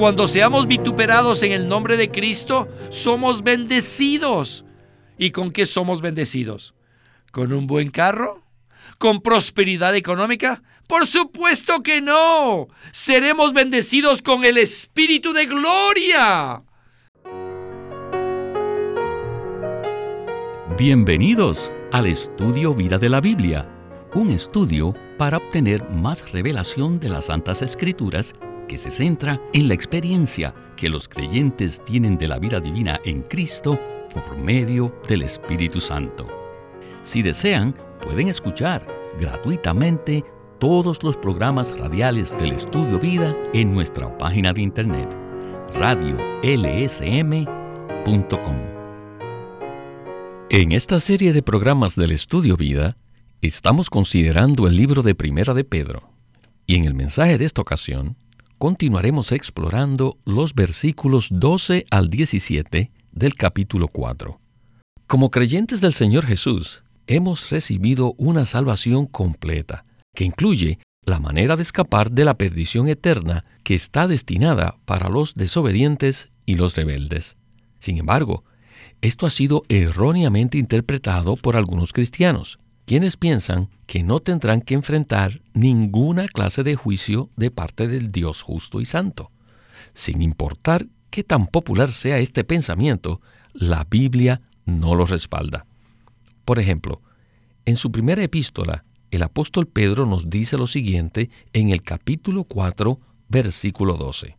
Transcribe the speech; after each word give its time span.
cuando 0.00 0.26
seamos 0.26 0.66
vituperados 0.66 1.42
en 1.42 1.52
el 1.52 1.68
nombre 1.68 1.98
de 1.98 2.10
Cristo, 2.10 2.68
somos 2.88 3.42
bendecidos. 3.42 4.64
¿Y 5.18 5.30
con 5.30 5.50
qué 5.50 5.66
somos 5.66 6.00
bendecidos? 6.00 6.74
¿Con 7.32 7.52
un 7.52 7.66
buen 7.66 7.90
carro? 7.90 8.42
¿Con 8.96 9.20
prosperidad 9.20 9.94
económica? 9.94 10.62
Por 10.86 11.06
supuesto 11.06 11.82
que 11.82 12.00
no. 12.00 12.68
Seremos 12.92 13.52
bendecidos 13.52 14.22
con 14.22 14.46
el 14.46 14.56
Espíritu 14.56 15.34
de 15.34 15.44
Gloria. 15.44 16.62
Bienvenidos 20.78 21.70
al 21.92 22.06
estudio 22.06 22.72
Vida 22.72 22.96
de 22.96 23.10
la 23.10 23.20
Biblia, 23.20 23.68
un 24.14 24.30
estudio 24.30 24.94
para 25.18 25.36
obtener 25.36 25.86
más 25.90 26.32
revelación 26.32 26.98
de 26.98 27.10
las 27.10 27.26
Santas 27.26 27.60
Escrituras 27.60 28.32
que 28.70 28.78
se 28.78 28.92
centra 28.92 29.42
en 29.52 29.66
la 29.66 29.74
experiencia 29.74 30.54
que 30.76 30.88
los 30.88 31.08
creyentes 31.08 31.84
tienen 31.84 32.16
de 32.16 32.28
la 32.28 32.38
vida 32.38 32.60
divina 32.60 33.00
en 33.04 33.22
Cristo 33.22 33.76
por 34.14 34.38
medio 34.38 34.94
del 35.08 35.22
Espíritu 35.22 35.80
Santo. 35.80 36.28
Si 37.02 37.20
desean, 37.20 37.74
pueden 38.00 38.28
escuchar 38.28 38.86
gratuitamente 39.18 40.24
todos 40.60 41.02
los 41.02 41.16
programas 41.16 41.76
radiales 41.76 42.30
del 42.38 42.52
Estudio 42.52 43.00
Vida 43.00 43.36
en 43.52 43.74
nuestra 43.74 44.16
página 44.18 44.52
de 44.52 44.62
internet 44.62 45.16
radiolsm.com. 45.74 46.16
En 50.48 50.70
esta 50.70 51.00
serie 51.00 51.32
de 51.32 51.42
programas 51.42 51.96
del 51.96 52.12
Estudio 52.12 52.56
Vida, 52.56 52.96
estamos 53.42 53.90
considerando 53.90 54.68
el 54.68 54.76
libro 54.76 55.02
de 55.02 55.16
Primera 55.16 55.54
de 55.54 55.64
Pedro, 55.64 56.12
y 56.66 56.76
en 56.76 56.84
el 56.84 56.94
mensaje 56.94 57.36
de 57.36 57.46
esta 57.46 57.62
ocasión 57.62 58.16
continuaremos 58.60 59.32
explorando 59.32 60.18
los 60.26 60.54
versículos 60.54 61.28
12 61.30 61.86
al 61.90 62.10
17 62.10 62.90
del 63.10 63.34
capítulo 63.34 63.88
4. 63.88 64.38
Como 65.06 65.30
creyentes 65.30 65.80
del 65.80 65.94
Señor 65.94 66.26
Jesús, 66.26 66.82
hemos 67.06 67.48
recibido 67.48 68.12
una 68.18 68.44
salvación 68.44 69.06
completa, 69.06 69.86
que 70.14 70.24
incluye 70.24 70.78
la 71.06 71.18
manera 71.18 71.56
de 71.56 71.62
escapar 71.62 72.12
de 72.12 72.26
la 72.26 72.36
perdición 72.36 72.86
eterna 72.86 73.46
que 73.64 73.74
está 73.74 74.06
destinada 74.06 74.76
para 74.84 75.08
los 75.08 75.32
desobedientes 75.32 76.28
y 76.44 76.56
los 76.56 76.76
rebeldes. 76.76 77.36
Sin 77.78 77.96
embargo, 77.96 78.44
esto 79.00 79.24
ha 79.24 79.30
sido 79.30 79.62
erróneamente 79.70 80.58
interpretado 80.58 81.36
por 81.36 81.56
algunos 81.56 81.94
cristianos, 81.94 82.58
quienes 82.90 83.16
piensan 83.16 83.68
que 83.86 84.02
no 84.02 84.18
tendrán 84.18 84.62
que 84.62 84.74
enfrentar 84.74 85.42
ninguna 85.54 86.26
clase 86.26 86.64
de 86.64 86.74
juicio 86.74 87.30
de 87.36 87.52
parte 87.52 87.86
del 87.86 88.10
Dios 88.10 88.42
justo 88.42 88.80
y 88.80 88.84
santo. 88.84 89.30
Sin 89.92 90.20
importar 90.20 90.88
qué 91.08 91.22
tan 91.22 91.46
popular 91.46 91.92
sea 91.92 92.18
este 92.18 92.42
pensamiento, 92.42 93.20
la 93.52 93.86
Biblia 93.88 94.40
no 94.64 94.96
lo 94.96 95.06
respalda. 95.06 95.66
Por 96.44 96.58
ejemplo, 96.58 97.00
en 97.64 97.76
su 97.76 97.92
primera 97.92 98.24
epístola, 98.24 98.84
el 99.12 99.22
apóstol 99.22 99.68
Pedro 99.68 100.04
nos 100.04 100.28
dice 100.28 100.56
lo 100.56 100.66
siguiente 100.66 101.30
en 101.52 101.70
el 101.70 101.84
capítulo 101.84 102.42
4, 102.42 102.98
versículo 103.28 103.98
12. 103.98 104.36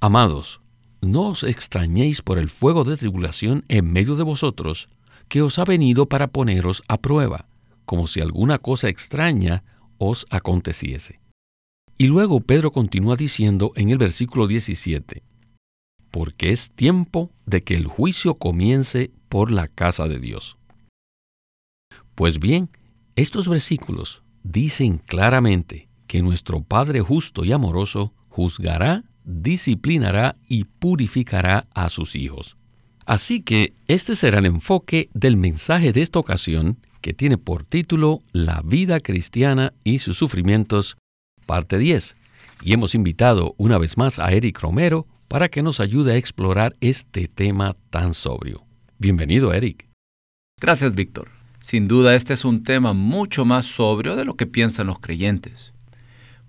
Amados, 0.00 0.60
no 1.00 1.28
os 1.28 1.42
extrañéis 1.42 2.20
por 2.20 2.36
el 2.36 2.50
fuego 2.50 2.84
de 2.84 2.98
tribulación 2.98 3.64
en 3.68 3.90
medio 3.90 4.14
de 4.14 4.24
vosotros, 4.24 4.88
que 5.28 5.40
os 5.40 5.58
ha 5.58 5.64
venido 5.64 6.04
para 6.04 6.26
poneros 6.26 6.82
a 6.86 6.98
prueba, 6.98 7.46
como 7.88 8.06
si 8.06 8.20
alguna 8.20 8.58
cosa 8.58 8.90
extraña 8.90 9.64
os 9.96 10.26
aconteciese. 10.28 11.20
Y 11.96 12.06
luego 12.06 12.40
Pedro 12.40 12.70
continúa 12.70 13.16
diciendo 13.16 13.72
en 13.76 13.88
el 13.88 13.96
versículo 13.96 14.46
17, 14.46 15.22
porque 16.10 16.52
es 16.52 16.70
tiempo 16.70 17.32
de 17.46 17.64
que 17.64 17.72
el 17.72 17.86
juicio 17.86 18.34
comience 18.34 19.10
por 19.30 19.50
la 19.50 19.68
casa 19.68 20.06
de 20.06 20.18
Dios. 20.18 20.58
Pues 22.14 22.38
bien, 22.38 22.68
estos 23.16 23.48
versículos 23.48 24.22
dicen 24.42 24.98
claramente 24.98 25.88
que 26.06 26.20
nuestro 26.20 26.62
Padre 26.62 27.00
justo 27.00 27.46
y 27.46 27.52
amoroso 27.52 28.12
juzgará, 28.28 29.04
disciplinará 29.24 30.36
y 30.46 30.64
purificará 30.64 31.66
a 31.74 31.88
sus 31.88 32.16
hijos. 32.16 32.58
Así 33.06 33.40
que 33.40 33.72
este 33.86 34.14
será 34.14 34.40
el 34.40 34.46
enfoque 34.46 35.08
del 35.14 35.38
mensaje 35.38 35.94
de 35.94 36.02
esta 36.02 36.18
ocasión 36.18 36.76
que 37.00 37.14
tiene 37.14 37.38
por 37.38 37.64
título 37.64 38.22
La 38.32 38.62
vida 38.64 39.00
cristiana 39.00 39.72
y 39.84 39.98
sus 39.98 40.16
sufrimientos, 40.18 40.96
parte 41.46 41.78
10. 41.78 42.16
Y 42.62 42.72
hemos 42.72 42.94
invitado 42.94 43.54
una 43.56 43.78
vez 43.78 43.96
más 43.96 44.18
a 44.18 44.32
Eric 44.32 44.60
Romero 44.60 45.06
para 45.28 45.48
que 45.48 45.62
nos 45.62 45.80
ayude 45.80 46.12
a 46.12 46.16
explorar 46.16 46.74
este 46.80 47.28
tema 47.28 47.76
tan 47.90 48.14
sobrio. 48.14 48.64
Bienvenido, 48.98 49.52
Eric. 49.52 49.86
Gracias, 50.60 50.94
Víctor. 50.94 51.28
Sin 51.62 51.86
duda, 51.86 52.14
este 52.14 52.34
es 52.34 52.44
un 52.44 52.62
tema 52.62 52.94
mucho 52.94 53.44
más 53.44 53.66
sobrio 53.66 54.16
de 54.16 54.24
lo 54.24 54.34
que 54.34 54.46
piensan 54.46 54.86
los 54.86 54.98
creyentes. 54.98 55.72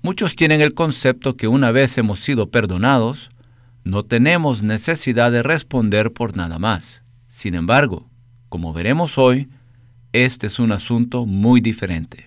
Muchos 0.02 0.36
tienen 0.36 0.62
el 0.62 0.74
concepto 0.74 1.36
que 1.36 1.50
una 1.50 1.72
vez 1.72 1.98
hemos 1.98 2.20
sido 2.20 2.50
perdonados, 2.50 3.32
no 3.84 4.04
tenemos 4.04 4.64
necesidad 4.64 5.32
de 5.32 5.44
responder 5.44 6.14
por 6.14 6.38
nada 6.38 6.58
más. 6.58 7.02
Sin 7.28 7.54
embargo, 7.54 8.10
como 8.48 8.72
veremos 8.72 9.18
hoy, 9.18 9.50
este 10.14 10.48
es 10.48 10.60
un 10.60 10.72
asunto 10.72 11.26
muy 11.26 11.62
diferente. 11.62 12.26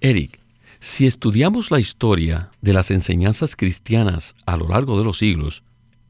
Eric, 0.00 0.40
si 0.80 1.06
estudiamos 1.06 1.70
la 1.70 1.80
historia 1.80 2.50
de 2.60 2.72
las 2.72 2.90
enseñanzas 2.90 3.56
cristianas 3.56 4.34
a 4.46 4.56
lo 4.56 4.68
largo 4.68 4.98
de 4.98 5.04
los 5.04 5.18
siglos, 5.18 5.62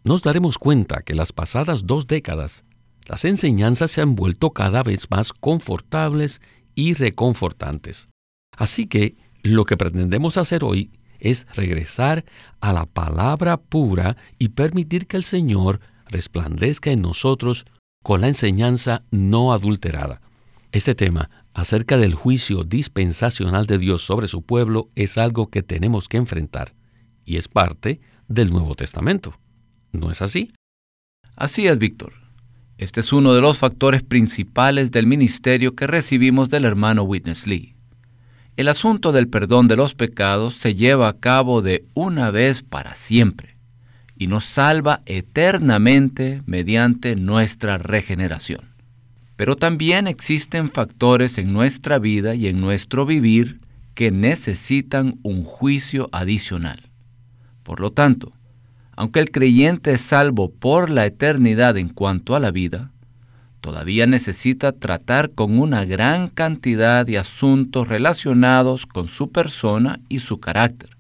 nos 0.05 0.23
daremos 0.23 0.59
cuenta 0.59 1.03
que 1.03 1.15
las 1.15 1.33
pasadas 1.33 1.87
dos 1.87 2.07
décadas, 2.07 2.65
las 3.07 3.25
enseñanzas 3.25 3.91
se 3.91 4.01
han 4.01 4.15
vuelto 4.15 4.51
cada 4.51 4.83
vez 4.83 5.11
más 5.11 5.33
confortables 5.33 6.41
y 6.75 6.95
reconfortantes. 6.95 8.09
Así 8.57 8.87
que 8.87 9.17
lo 9.43 9.65
que 9.65 9.77
pretendemos 9.77 10.37
hacer 10.37 10.65
hoy 10.65 10.91
es 11.19 11.47
regresar 11.55 12.25
a 12.61 12.73
la 12.73 12.87
palabra 12.87 13.57
pura 13.57 14.17
y 14.39 14.51
permitir 14.51 15.07
que 15.07 15.17
el 15.17 15.25
Señor 15.25 15.81
resplandezca 16.09 16.91
en 16.91 17.03
nosotros 17.03 17.65
con 18.03 18.21
la 18.21 18.29
enseñanza 18.29 19.05
no 19.11 19.53
adulterada. 19.53 20.21
Este 20.77 20.95
tema 20.95 21.31
acerca 21.55 21.97
del 21.97 22.15
juicio 22.15 22.63
dispensacional 22.63 23.65
de 23.65 23.79
Dios 23.79 24.03
sobre 24.03 24.29
su 24.29 24.43
pueblo 24.43 24.91
es 24.95 25.17
algo 25.17 25.49
que 25.49 25.63
tenemos 25.63 26.07
que 26.07 26.19
enfrentar 26.19 26.75
y 27.25 27.39
es 27.39 27.49
parte 27.49 28.03
del 28.29 28.51
Nuevo 28.51 28.75
Testamento. 28.75 29.41
¿No 29.93 30.11
es 30.11 30.21
así? 30.21 30.53
Así 31.35 31.67
es, 31.67 31.79
Víctor. 31.79 32.13
Este 32.77 33.01
es 33.01 33.15
uno 33.15 33.33
de 33.33 33.41
los 33.41 33.57
factores 33.57 34.03
principales 34.03 34.91
del 34.91 35.07
ministerio 35.07 35.75
que 35.75 35.87
recibimos 35.87 36.51
del 36.51 36.67
hermano 36.67 37.05
Witness 37.05 37.47
Lee. 37.47 37.75
El 38.59 38.69
asunto 38.69 39.13
del 39.13 39.29
perdón 39.29 39.69
de 39.69 39.77
los 39.77 39.95
pecados 39.95 40.57
se 40.57 40.75
lleva 40.75 41.09
a 41.09 41.19
cabo 41.19 41.63
de 41.63 41.87
una 41.95 42.31
vez 42.31 42.63
para 42.63 42.95
siempre 42.95 43.57
y 44.15 44.27
nos 44.27 44.45
salva 44.45 45.01
eternamente 45.07 46.43
mediante 46.45 47.17
nuestra 47.17 47.79
regeneración. 47.79 48.76
Pero 49.37 49.55
también 49.57 50.07
existen 50.07 50.71
factores 50.71 51.39
en 51.39 51.53
nuestra 51.53 51.99
vida 51.99 52.35
y 52.35 52.47
en 52.47 52.61
nuestro 52.61 53.05
vivir 53.07 53.61
que 53.95 54.11
necesitan 54.11 55.19
un 55.23 55.43
juicio 55.43 56.09
adicional. 56.13 56.91
Por 57.63 57.81
lo 57.81 57.93
tanto, 57.93 58.33
aunque 58.97 59.21
el 59.21 59.31
creyente 59.31 59.93
es 59.93 60.01
salvo 60.01 60.51
por 60.51 60.89
la 60.89 61.05
eternidad 61.05 61.77
en 61.77 61.91
cuanto 61.91 62.35
a 62.35 62.41
la 62.41 62.51
vida, 62.51 62.93
todavía 63.61 64.07
necesita 64.07 64.73
tratar 64.73 65.33
con 65.33 65.59
una 65.59 65.85
gran 65.85 66.29
cantidad 66.29 67.05
de 67.05 67.19
asuntos 67.19 67.89
relacionados 67.89 68.87
con 68.87 69.09
su 69.09 69.33
persona 69.33 70.01
y 70.09 70.21
su 70.21 70.41
carácter. 70.41 70.97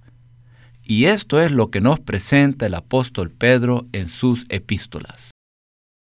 Y 0.82 1.06
esto 1.06 1.40
es 1.40 1.52
lo 1.52 1.68
que 1.68 1.80
nos 1.80 2.00
presenta 2.00 2.66
el 2.66 2.74
apóstol 2.74 3.30
Pedro 3.30 3.86
en 3.92 4.08
sus 4.08 4.46
epístolas. 4.48 5.30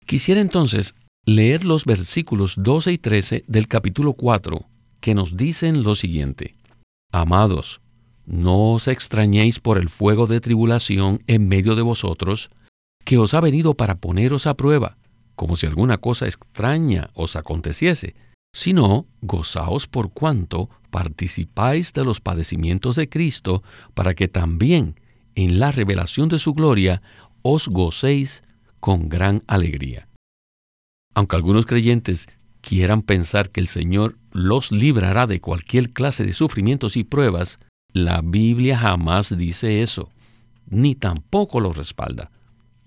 Quisiera 0.05 0.41
entonces 0.41 0.95
leer 1.29 1.63
los 1.63 1.85
versículos 1.85 2.55
12 2.57 2.93
y 2.93 2.97
13 2.97 3.43
del 3.47 3.67
capítulo 3.67 4.13
4, 4.13 4.65
que 4.99 5.13
nos 5.13 5.37
dicen 5.37 5.83
lo 5.83 5.93
siguiente. 5.93 6.55
Amados, 7.11 7.81
no 8.25 8.73
os 8.73 8.87
extrañéis 8.87 9.59
por 9.59 9.77
el 9.77 9.89
fuego 9.89 10.25
de 10.25 10.41
tribulación 10.41 11.21
en 11.27 11.47
medio 11.47 11.75
de 11.75 11.83
vosotros, 11.83 12.49
que 13.05 13.19
os 13.19 13.35
ha 13.35 13.41
venido 13.41 13.75
para 13.75 13.99
poneros 13.99 14.47
a 14.47 14.55
prueba, 14.55 14.97
como 15.35 15.55
si 15.55 15.67
alguna 15.67 15.97
cosa 15.97 16.25
extraña 16.25 17.11
os 17.13 17.35
aconteciese, 17.35 18.15
sino 18.51 19.05
gozaos 19.21 19.87
por 19.87 20.11
cuanto 20.11 20.71
participáis 20.89 21.93
de 21.93 22.05
los 22.05 22.21
padecimientos 22.21 22.95
de 22.95 23.07
Cristo, 23.07 23.61
para 23.93 24.15
que 24.15 24.27
también 24.27 24.95
en 25.35 25.59
la 25.59 25.71
revelación 25.71 26.27
de 26.27 26.39
su 26.39 26.55
gloria 26.55 27.03
os 27.43 27.67
gocéis 27.67 28.41
con 28.79 29.09
gran 29.09 29.43
alegría. 29.45 30.08
Aunque 31.19 31.35
algunos 31.35 31.65
creyentes 31.65 32.29
quieran 32.61 33.01
pensar 33.01 33.49
que 33.49 33.59
el 33.59 33.67
Señor 33.67 34.17
los 34.31 34.71
librará 34.71 35.27
de 35.27 35.41
cualquier 35.41 35.91
clase 35.91 36.25
de 36.25 36.31
sufrimientos 36.31 36.95
y 36.95 37.03
pruebas, 37.03 37.59
la 37.91 38.21
Biblia 38.21 38.77
jamás 38.77 39.37
dice 39.37 39.81
eso. 39.81 40.09
ni 40.69 40.95
tampoco 40.95 41.59
lo 41.59 41.73
respalda. 41.73 42.31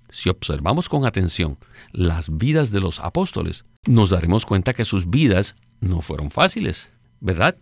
Si 0.08 0.30
observamos 0.30 0.88
con 0.88 1.04
atención 1.04 1.58
las 1.92 2.34
vidas 2.38 2.70
de 2.70 2.80
los 2.80 3.00
apóstoles, 3.00 3.66
nos 3.86 4.08
daremos 4.08 4.46
cuenta 4.46 4.72
que 4.72 4.86
sus 4.86 5.10
vidas 5.10 5.54
no 5.80 6.00
fueron 6.00 6.30
fáciles, 6.30 6.88
¿verdad? 7.20 7.58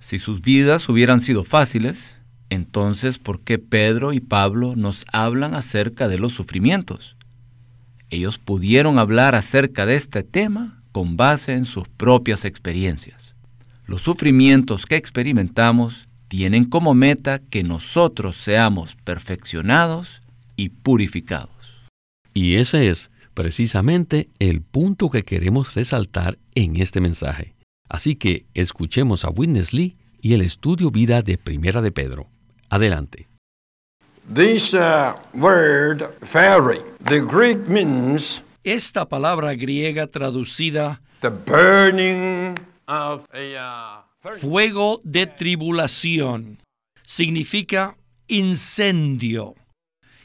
Si 0.00 0.18
sus 0.18 0.40
vidas 0.40 0.88
hubieran 0.88 1.20
sido 1.20 1.44
fáciles, 1.44 2.16
entonces 2.48 3.18
¿por 3.18 3.42
qué 3.42 3.58
Pedro 3.58 4.14
y 4.14 4.20
Pablo 4.20 4.74
nos 4.74 5.04
hablan 5.12 5.54
acerca 5.54 6.08
de 6.08 6.18
los 6.18 6.32
sufrimientos? 6.32 7.14
Ellos 8.12 8.38
pudieron 8.38 8.98
hablar 8.98 9.34
acerca 9.34 9.86
de 9.86 9.96
este 9.96 10.22
tema 10.22 10.82
con 10.92 11.16
base 11.16 11.54
en 11.54 11.64
sus 11.64 11.88
propias 11.88 12.44
experiencias. 12.44 13.34
Los 13.86 14.02
sufrimientos 14.02 14.84
que 14.84 14.96
experimentamos 14.96 16.08
tienen 16.28 16.66
como 16.66 16.92
meta 16.92 17.38
que 17.38 17.62
nosotros 17.64 18.36
seamos 18.36 18.96
perfeccionados 18.96 20.20
y 20.56 20.68
purificados. 20.68 21.88
Y 22.34 22.56
ese 22.56 22.90
es 22.90 23.10
precisamente 23.32 24.28
el 24.38 24.60
punto 24.60 25.08
que 25.08 25.22
queremos 25.22 25.74
resaltar 25.74 26.38
en 26.54 26.76
este 26.76 27.00
mensaje. 27.00 27.54
Así 27.88 28.14
que 28.16 28.44
escuchemos 28.52 29.24
a 29.24 29.30
Witness 29.30 29.72
Lee 29.72 29.96
y 30.20 30.34
el 30.34 30.42
estudio 30.42 30.90
vida 30.90 31.22
de 31.22 31.38
Primera 31.38 31.80
de 31.80 31.92
Pedro. 31.92 32.28
Adelante. 32.68 33.31
This 34.28 34.72
uh, 34.72 35.14
word 35.34 36.06
fiery, 36.24 36.80
the 37.00 37.20
Greek 37.20 37.68
means 37.68 38.42
Esta 38.64 39.08
palabra 39.08 39.54
griega 39.54 40.06
traducida 40.06 41.00
the 41.20 41.30
burning 41.30 42.56
of 42.86 43.26
a 43.34 43.56
uh, 43.58 44.02
fuego 44.38 45.00
de 45.02 45.26
tribulación 45.26 46.58
significa 47.04 47.96
incendio 48.28 49.56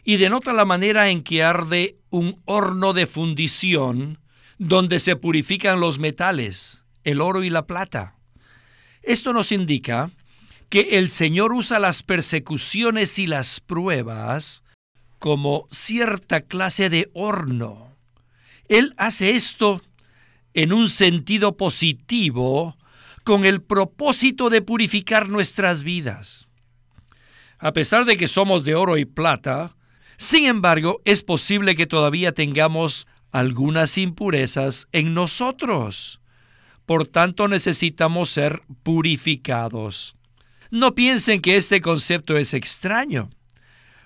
y 0.03 0.17
denota 0.17 0.53
la 0.53 0.65
manera 0.65 1.09
en 1.09 1.23
que 1.23 1.43
arde 1.43 1.97
un 2.09 2.39
horno 2.45 2.93
de 2.93 3.07
fundición 3.07 4.19
donde 4.59 4.99
se 4.99 5.15
purifican 5.15 5.79
los 5.79 5.97
metales, 5.97 6.83
el 7.03 7.19
oro 7.21 7.43
y 7.43 7.49
la 7.49 7.65
plata. 7.65 8.15
Esto 9.01 9.33
nos 9.33 9.51
indica 9.51 10.11
que 10.69 10.97
el 10.97 11.09
Señor 11.09 11.53
usa 11.53 11.79
las 11.79 12.03
persecuciones 12.03 13.19
y 13.19 13.27
las 13.27 13.59
pruebas 13.59 14.63
como 15.19 15.67
cierta 15.71 16.41
clase 16.41 16.89
de 16.89 17.09
horno. 17.13 17.95
Él 18.67 18.93
hace 18.97 19.31
esto 19.31 19.81
en 20.53 20.73
un 20.73 20.89
sentido 20.89 21.55
positivo 21.55 22.77
con 23.23 23.45
el 23.45 23.61
propósito 23.61 24.49
de 24.49 24.61
purificar 24.61 25.29
nuestras 25.29 25.83
vidas. 25.83 26.47
A 27.59 27.73
pesar 27.73 28.05
de 28.05 28.17
que 28.17 28.27
somos 28.27 28.63
de 28.63 28.75
oro 28.75 28.97
y 28.97 29.05
plata, 29.05 29.75
sin 30.17 30.45
embargo, 30.45 31.01
es 31.05 31.23
posible 31.23 31.75
que 31.75 31.87
todavía 31.87 32.31
tengamos 32.31 33.07
algunas 33.31 33.97
impurezas 33.97 34.87
en 34.91 35.13
nosotros. 35.13 36.21
Por 36.85 37.05
tanto, 37.07 37.47
necesitamos 37.47 38.29
ser 38.29 38.63
purificados. 38.83 40.16
No 40.71 40.95
piensen 40.95 41.41
que 41.41 41.57
este 41.57 41.81
concepto 41.81 42.37
es 42.37 42.53
extraño. 42.53 43.29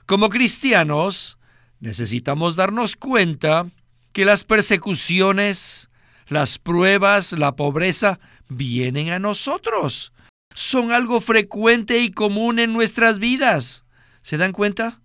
Como 0.05 0.29
cristianos, 0.29 1.37
necesitamos 1.79 2.55
darnos 2.55 2.95
cuenta 2.95 3.67
que 4.11 4.25
las 4.25 4.43
persecuciones, 4.43 5.89
las 6.27 6.59
pruebas, 6.59 7.33
la 7.33 7.55
pobreza 7.55 8.19
vienen 8.47 9.09
a 9.09 9.19
nosotros. 9.19 10.13
Son 10.53 10.91
algo 10.91 11.21
frecuente 11.21 11.99
y 11.99 12.11
común 12.11 12.59
en 12.59 12.73
nuestras 12.73 13.19
vidas. 13.19 13.85
¿Se 14.21 14.37
dan 14.37 14.51
cuenta? 14.51 15.01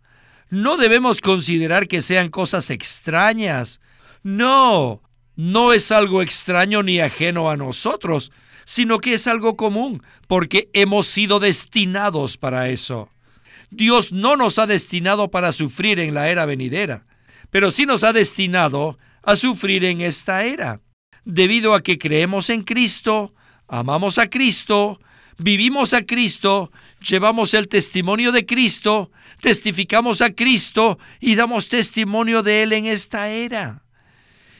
No 0.51 0.77
debemos 0.77 1.21
considerar 1.21 1.89
que 1.89 2.03
sean 2.03 2.29
cosas 2.29 2.71
extrañas. 2.71 3.81
No, 4.23 5.03
no 5.37 5.73
es 5.73 5.93
algo 5.93 6.23
extraño 6.23 6.83
ni 6.83 7.01
ajeno 7.01 7.51
a 7.51 7.57
nosotros, 7.57 8.33
sino 8.67 8.99
que 8.99 9.15
es 9.15 9.27
algo 9.29 9.57
común, 9.57 10.03
porque 10.27 10.69
hemos 10.75 11.07
sido 11.07 11.39
destinados 11.39 12.37
para 12.37 12.69
eso. 12.69 13.09
Dios 13.71 14.13
no 14.13 14.37
nos 14.37 14.59
ha 14.59 14.67
destinado 14.67 15.31
para 15.31 15.53
sufrir 15.53 16.01
en 16.01 16.13
la 16.15 16.29
era 16.29 16.45
venidera, 16.47 17.07
pero 17.51 17.71
sí 17.71 17.87
nos 17.87 18.05
ha 18.05 18.13
destinado 18.13 18.99
a 19.23 19.37
sufrir 19.37 19.85
en 19.85 20.01
esta 20.01 20.45
era, 20.45 20.81
debido 21.25 21.75
a 21.75 21.83
que 21.83 21.97
creemos 21.97 22.51
en 22.51 22.63
Cristo, 22.63 23.33
amamos 23.69 24.19
a 24.19 24.29
Cristo, 24.29 25.01
vivimos 25.39 25.95
a 25.95 26.03
Cristo, 26.03 26.73
llevamos 27.01 27.55
el 27.55 27.69
testimonio 27.69 28.33
de 28.33 28.47
Cristo, 28.47 29.13
testificamos 29.41 30.23
a 30.23 30.33
Cristo 30.33 30.99
y 31.21 31.37
damos 31.37 31.69
testimonio 31.69 32.43
de 32.43 32.65
Él 32.65 32.73
en 32.73 32.87
esta 32.87 33.31
era. 33.31 33.85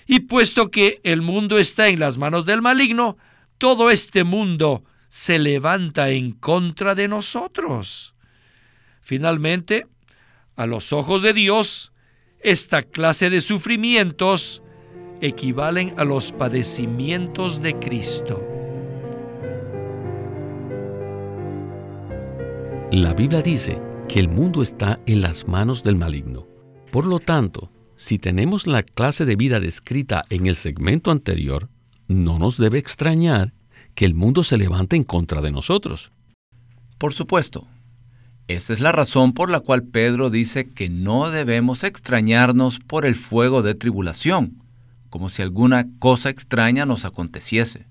Y 0.07 0.21
puesto 0.21 0.71
que 0.71 1.01
el 1.03 1.23
mundo 1.23 1.59
está 1.59 1.89
en 1.89 1.99
las 1.99 2.19
manos 2.19 2.47
del 2.47 2.63
maligno, 2.63 3.17
todo 3.59 3.91
este 3.91 4.25
mundo 4.25 4.85
se 5.09 5.39
levanta 5.39 6.11
en 6.11 6.33
contra 6.33 6.95
de 6.95 7.09
nosotros. 7.09 8.15
Finalmente, 9.01 9.87
a 10.57 10.67
los 10.67 10.93
ojos 10.93 11.23
de 11.23 11.33
Dios, 11.33 11.93
esta 12.41 12.83
clase 12.83 13.31
de 13.31 13.41
sufrimientos 13.41 14.63
equivalen 15.21 15.95
a 15.97 16.05
los 16.05 16.33
padecimientos 16.33 17.63
de 17.63 17.79
Cristo. 17.79 18.47
La 22.93 23.15
Biblia 23.15 23.43
dice 23.43 23.81
que 24.09 24.21
el 24.21 24.29
mundo 24.29 24.63
está 24.63 25.01
en 25.07 25.21
las 25.21 25.49
manos 25.49 25.83
del 25.83 25.97
maligno. 25.97 26.47
Por 26.93 27.07
lo 27.07 27.19
tanto, 27.19 27.73
si 27.97 28.19
tenemos 28.19 28.67
la 28.67 28.83
clase 28.83 29.25
de 29.25 29.37
vida 29.37 29.59
descrita 29.61 30.25
en 30.31 30.47
el 30.47 30.55
segmento 30.55 31.11
anterior, 31.11 31.69
no 32.09 32.39
nos 32.39 32.57
debe 32.57 32.79
extrañar 32.79 33.53
que 33.95 34.05
el 34.05 34.15
mundo 34.15 34.43
se 34.43 34.59
levante 34.59 34.97
en 34.97 35.05
contra 35.05 35.41
de 35.41 35.51
nosotros. 35.51 36.13
Por 36.99 37.13
supuesto. 37.13 37.67
Esa 38.49 38.75
es 38.75 38.81
la 38.81 38.93
razón 38.93 39.33
por 39.33 39.51
la 39.51 39.59
cual 39.59 39.83
Pedro 39.83 40.31
dice 40.31 40.69
que 40.71 40.89
no 40.89 41.31
debemos 41.31 41.83
extrañarnos 41.83 42.79
por 42.79 43.05
el 43.05 43.17
fuego 43.17 43.63
de 43.63 43.75
tribulación, 43.75 44.63
como 45.11 45.31
si 45.31 45.43
alguna 45.43 45.89
cosa 45.99 46.31
extraña 46.31 46.87
nos 46.87 47.05
aconteciese. 47.05 47.87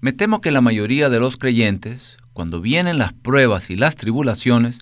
Me 0.00 0.12
temo 0.12 0.42
que 0.42 0.50
la 0.50 0.60
mayoría 0.60 1.08
de 1.08 1.18
los 1.18 1.38
creyentes, 1.38 2.18
cuando 2.34 2.60
vienen 2.60 2.98
las 2.98 3.14
pruebas 3.14 3.70
y 3.70 3.76
las 3.76 3.96
tribulaciones, 3.96 4.80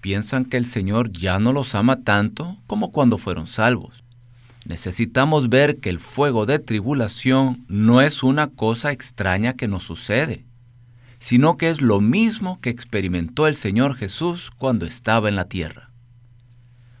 piensan 0.00 0.46
que 0.46 0.56
el 0.56 0.66
Señor 0.66 1.12
ya 1.12 1.38
no 1.38 1.52
los 1.52 1.74
ama 1.74 2.02
tanto 2.02 2.56
como 2.66 2.92
cuando 2.92 3.18
fueron 3.18 3.46
salvos. 3.46 4.01
Necesitamos 4.64 5.48
ver 5.48 5.78
que 5.78 5.90
el 5.90 5.98
fuego 5.98 6.46
de 6.46 6.58
tribulación 6.58 7.64
no 7.68 8.00
es 8.00 8.22
una 8.22 8.48
cosa 8.48 8.92
extraña 8.92 9.54
que 9.54 9.66
nos 9.66 9.82
sucede, 9.82 10.44
sino 11.18 11.56
que 11.56 11.70
es 11.70 11.80
lo 11.80 12.00
mismo 12.00 12.60
que 12.60 12.70
experimentó 12.70 13.46
el 13.46 13.56
Señor 13.56 13.96
Jesús 13.96 14.50
cuando 14.56 14.86
estaba 14.86 15.28
en 15.28 15.36
la 15.36 15.46
tierra. 15.46 15.90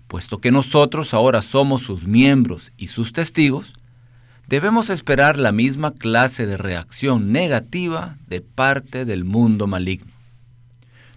Puesto 0.08 0.38
que 0.38 0.50
nosotros 0.50 1.14
ahora 1.14 1.40
somos 1.40 1.82
sus 1.82 2.04
miembros 2.06 2.72
y 2.76 2.88
sus 2.88 3.12
testigos, 3.12 3.74
debemos 4.48 4.90
esperar 4.90 5.38
la 5.38 5.52
misma 5.52 5.92
clase 5.92 6.46
de 6.46 6.56
reacción 6.56 7.32
negativa 7.32 8.18
de 8.26 8.40
parte 8.40 9.04
del 9.04 9.24
mundo 9.24 9.66
maligno. 9.66 10.10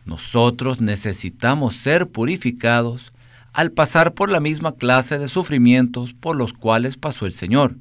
Nosotros 0.06 0.80
necesitamos 0.80 1.75
ser 1.75 2.08
purificados 2.08 3.12
al 3.56 3.72
pasar 3.72 4.16
por 4.16 4.30
la 4.30 4.42
misma 4.42 4.76
clase 4.76 5.18
de 5.18 5.30
sufrimientos 5.30 6.14
por 6.14 6.36
los 6.36 6.52
cuales 6.52 6.98
pasó 6.98 7.26
el 7.26 7.32
Señor, 7.32 7.78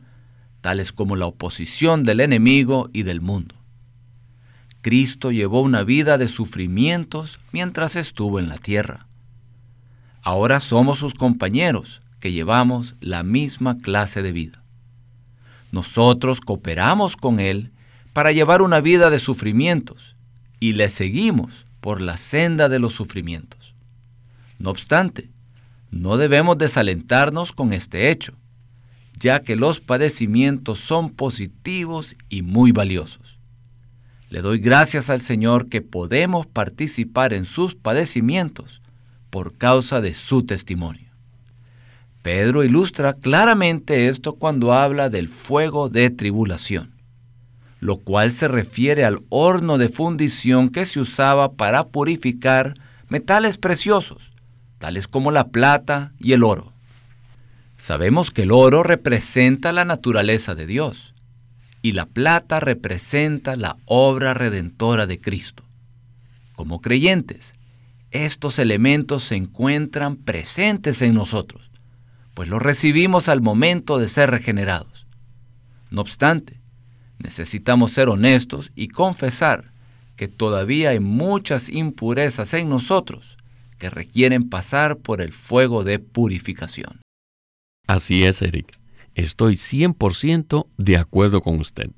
tales 0.60 0.92
como 0.92 1.16
la 1.16 1.26
oposición 1.26 2.04
del 2.04 2.20
enemigo 2.20 2.90
y 2.92 3.02
del 3.02 3.20
mundo. 3.20 3.56
Cristo 4.82 5.32
llevó 5.32 5.62
una 5.62 5.82
vida 5.82 6.16
de 6.16 6.28
sufrimientos 6.28 7.40
mientras 7.50 7.96
estuvo 7.96 8.38
en 8.38 8.48
la 8.48 8.56
tierra. 8.56 9.08
Ahora 10.22 10.60
somos 10.60 11.00
sus 11.00 11.12
compañeros 11.12 12.02
que 12.20 12.30
llevamos 12.30 12.94
la 13.00 13.24
misma 13.24 13.76
clase 13.76 14.22
de 14.22 14.30
vida. 14.30 14.62
Nosotros 15.72 16.40
cooperamos 16.40 17.16
con 17.16 17.40
Él 17.40 17.72
para 18.12 18.30
llevar 18.30 18.62
una 18.62 18.80
vida 18.80 19.10
de 19.10 19.18
sufrimientos 19.18 20.14
y 20.60 20.74
le 20.74 20.88
seguimos 20.88 21.66
por 21.80 22.00
la 22.00 22.16
senda 22.16 22.68
de 22.68 22.78
los 22.78 22.94
sufrimientos. 22.94 23.74
No 24.60 24.70
obstante, 24.70 25.33
no 25.94 26.16
debemos 26.16 26.58
desalentarnos 26.58 27.52
con 27.52 27.72
este 27.72 28.10
hecho, 28.10 28.34
ya 29.18 29.40
que 29.40 29.54
los 29.54 29.80
padecimientos 29.80 30.80
son 30.80 31.10
positivos 31.10 32.16
y 32.28 32.42
muy 32.42 32.72
valiosos. 32.72 33.38
Le 34.28 34.42
doy 34.42 34.58
gracias 34.58 35.08
al 35.08 35.20
Señor 35.20 35.68
que 35.68 35.82
podemos 35.82 36.48
participar 36.48 37.32
en 37.32 37.44
sus 37.44 37.76
padecimientos 37.76 38.82
por 39.30 39.56
causa 39.56 40.00
de 40.00 40.14
su 40.14 40.44
testimonio. 40.44 41.12
Pedro 42.22 42.64
ilustra 42.64 43.12
claramente 43.12 44.08
esto 44.08 44.32
cuando 44.32 44.72
habla 44.72 45.10
del 45.10 45.28
fuego 45.28 45.88
de 45.88 46.10
tribulación, 46.10 46.92
lo 47.78 47.98
cual 47.98 48.32
se 48.32 48.48
refiere 48.48 49.04
al 49.04 49.20
horno 49.28 49.78
de 49.78 49.88
fundición 49.88 50.70
que 50.70 50.86
se 50.86 50.98
usaba 50.98 51.52
para 51.52 51.84
purificar 51.84 52.74
metales 53.08 53.58
preciosos, 53.58 54.33
tales 54.84 55.08
como 55.08 55.30
la 55.30 55.48
plata 55.48 56.12
y 56.18 56.34
el 56.34 56.44
oro. 56.44 56.70
Sabemos 57.78 58.30
que 58.30 58.42
el 58.42 58.52
oro 58.52 58.82
representa 58.82 59.72
la 59.72 59.86
naturaleza 59.86 60.54
de 60.54 60.66
Dios 60.66 61.14
y 61.80 61.92
la 61.92 62.04
plata 62.04 62.60
representa 62.60 63.56
la 63.56 63.78
obra 63.86 64.34
redentora 64.34 65.06
de 65.06 65.18
Cristo. 65.18 65.62
Como 66.54 66.82
creyentes, 66.82 67.54
estos 68.10 68.58
elementos 68.58 69.24
se 69.24 69.36
encuentran 69.36 70.16
presentes 70.16 71.00
en 71.00 71.14
nosotros, 71.14 71.70
pues 72.34 72.50
los 72.50 72.60
recibimos 72.60 73.30
al 73.30 73.40
momento 73.40 73.96
de 73.96 74.08
ser 74.08 74.30
regenerados. 74.30 75.06
No 75.88 76.02
obstante, 76.02 76.60
necesitamos 77.18 77.92
ser 77.92 78.10
honestos 78.10 78.70
y 78.74 78.88
confesar 78.88 79.72
que 80.16 80.28
todavía 80.28 80.90
hay 80.90 81.00
muchas 81.00 81.70
impurezas 81.70 82.52
en 82.52 82.68
nosotros 82.68 83.38
que 83.84 83.90
requieren 83.90 84.48
pasar 84.48 84.96
por 84.96 85.20
el 85.20 85.34
fuego 85.34 85.84
de 85.84 85.98
purificación. 85.98 87.02
Así 87.86 88.24
es, 88.24 88.40
Eric. 88.40 88.78
Estoy 89.14 89.56
100% 89.56 90.68
de 90.78 90.96
acuerdo 90.96 91.42
con 91.42 91.60
usted. 91.60 91.90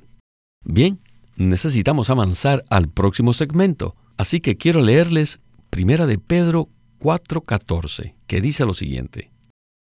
Bien, 0.65 0.99
necesitamos 1.37 2.11
avanzar 2.11 2.65
al 2.71 2.89
próximo 2.89 3.35
segmento, 3.35 3.95
así 4.17 4.41
que 4.41 4.57
quiero 4.57 4.83
leerles 4.83 5.39
Primera 5.71 6.09
de 6.09 6.19
Pedro 6.19 6.69
4:14, 6.99 8.17
que 8.27 8.41
dice 8.41 8.67
lo 8.67 8.75
siguiente: 8.75 9.31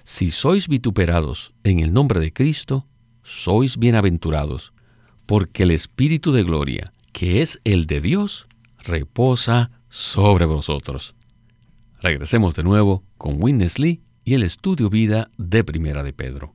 Si 0.04 0.30
sois 0.30 0.68
vituperados 0.68 1.54
en 1.64 1.80
el 1.80 1.94
nombre 1.94 2.20
de 2.20 2.34
Cristo, 2.34 2.86
sois 3.24 3.78
bienaventurados, 3.78 4.74
porque 5.26 5.64
el 5.64 5.72
Espíritu 5.72 6.34
de 6.34 6.44
gloria, 6.44 6.92
que 7.14 7.42
es 7.42 7.62
el 7.64 7.86
de 7.86 8.02
Dios, 8.02 8.48
reposa 8.84 9.72
sobre 9.88 10.44
vosotros. 10.44 11.16
Regresemos 12.04 12.54
de 12.54 12.64
nuevo 12.64 13.06
con 13.18 13.42
Witness 13.42 13.80
Lee 13.80 14.04
y 14.26 14.34
el 14.34 14.44
estudio 14.44 14.90
vida 14.90 15.32
de 15.38 15.64
Primera 15.64 16.04
de 16.04 16.12
Pedro. 16.12 16.54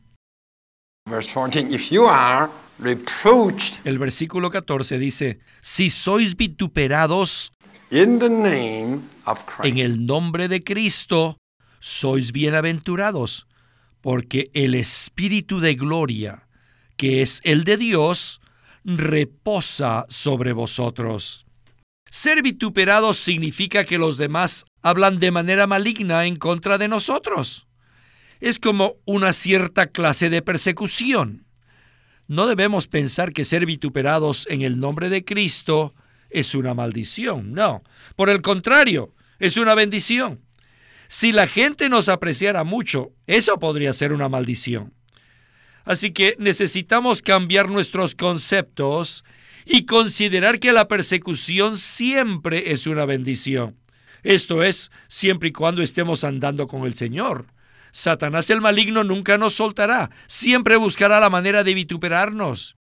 El 3.84 3.98
versículo 3.98 4.50
14 4.50 4.98
dice, 4.98 5.40
si 5.62 5.88
sois 5.88 6.36
vituperados 6.36 7.50
in 7.90 8.18
the 8.18 8.28
name 8.28 9.00
of 9.24 9.42
Christ. 9.46 9.64
en 9.64 9.78
el 9.78 10.04
nombre 10.04 10.48
de 10.48 10.62
Cristo, 10.62 11.38
sois 11.80 12.30
bienaventurados, 12.30 13.46
porque 14.02 14.50
el 14.52 14.74
Espíritu 14.74 15.60
de 15.60 15.76
gloria, 15.76 16.46
que 16.98 17.22
es 17.22 17.40
el 17.44 17.64
de 17.64 17.78
Dios, 17.78 18.42
reposa 18.84 20.04
sobre 20.10 20.52
vosotros. 20.52 21.46
Ser 22.10 22.42
vituperados 22.42 23.16
significa 23.16 23.84
que 23.84 23.96
los 23.96 24.18
demás 24.18 24.66
hablan 24.82 25.18
de 25.18 25.30
manera 25.30 25.66
maligna 25.66 26.26
en 26.26 26.36
contra 26.36 26.78
de 26.78 26.88
nosotros. 26.88 27.66
Es 28.40 28.58
como 28.58 28.96
una 29.04 29.32
cierta 29.32 29.88
clase 29.88 30.30
de 30.30 30.42
persecución. 30.42 31.44
No 32.26 32.46
debemos 32.46 32.86
pensar 32.86 33.32
que 33.32 33.44
ser 33.44 33.66
vituperados 33.66 34.46
en 34.50 34.62
el 34.62 34.78
nombre 34.78 35.08
de 35.08 35.24
Cristo 35.24 35.94
es 36.30 36.54
una 36.54 36.74
maldición, 36.74 37.52
no. 37.52 37.82
Por 38.16 38.28
el 38.28 38.42
contrario, 38.42 39.14
es 39.38 39.56
una 39.56 39.74
bendición. 39.74 40.40
Si 41.08 41.32
la 41.32 41.46
gente 41.46 41.88
nos 41.88 42.08
apreciara 42.08 42.64
mucho, 42.64 43.12
eso 43.26 43.58
podría 43.58 43.92
ser 43.94 44.12
una 44.12 44.28
maldición. 44.28 44.92
Así 45.84 46.10
que 46.10 46.36
necesitamos 46.38 47.22
cambiar 47.22 47.70
nuestros 47.70 48.14
conceptos 48.14 49.24
y 49.64 49.86
considerar 49.86 50.58
que 50.60 50.72
la 50.72 50.86
persecución 50.86 51.78
siempre 51.78 52.72
es 52.72 52.86
una 52.86 53.06
bendición. 53.06 53.76
Esto 54.22 54.62
es, 54.62 54.90
siempre 55.06 55.50
y 55.50 55.52
cuando 55.52 55.82
estemos 55.82 56.24
andando 56.24 56.66
con 56.66 56.84
el 56.84 56.94
Señor. 56.94 57.46
Satanás 57.92 58.50
el 58.50 58.60
maligno 58.60 59.04
nunca 59.04 59.38
nos 59.38 59.54
soltará, 59.54 60.10
siempre 60.26 60.76
buscará 60.76 61.20
la 61.20 61.30
manera 61.30 61.64
de 61.64 61.74
vituperarnos. 61.74 62.76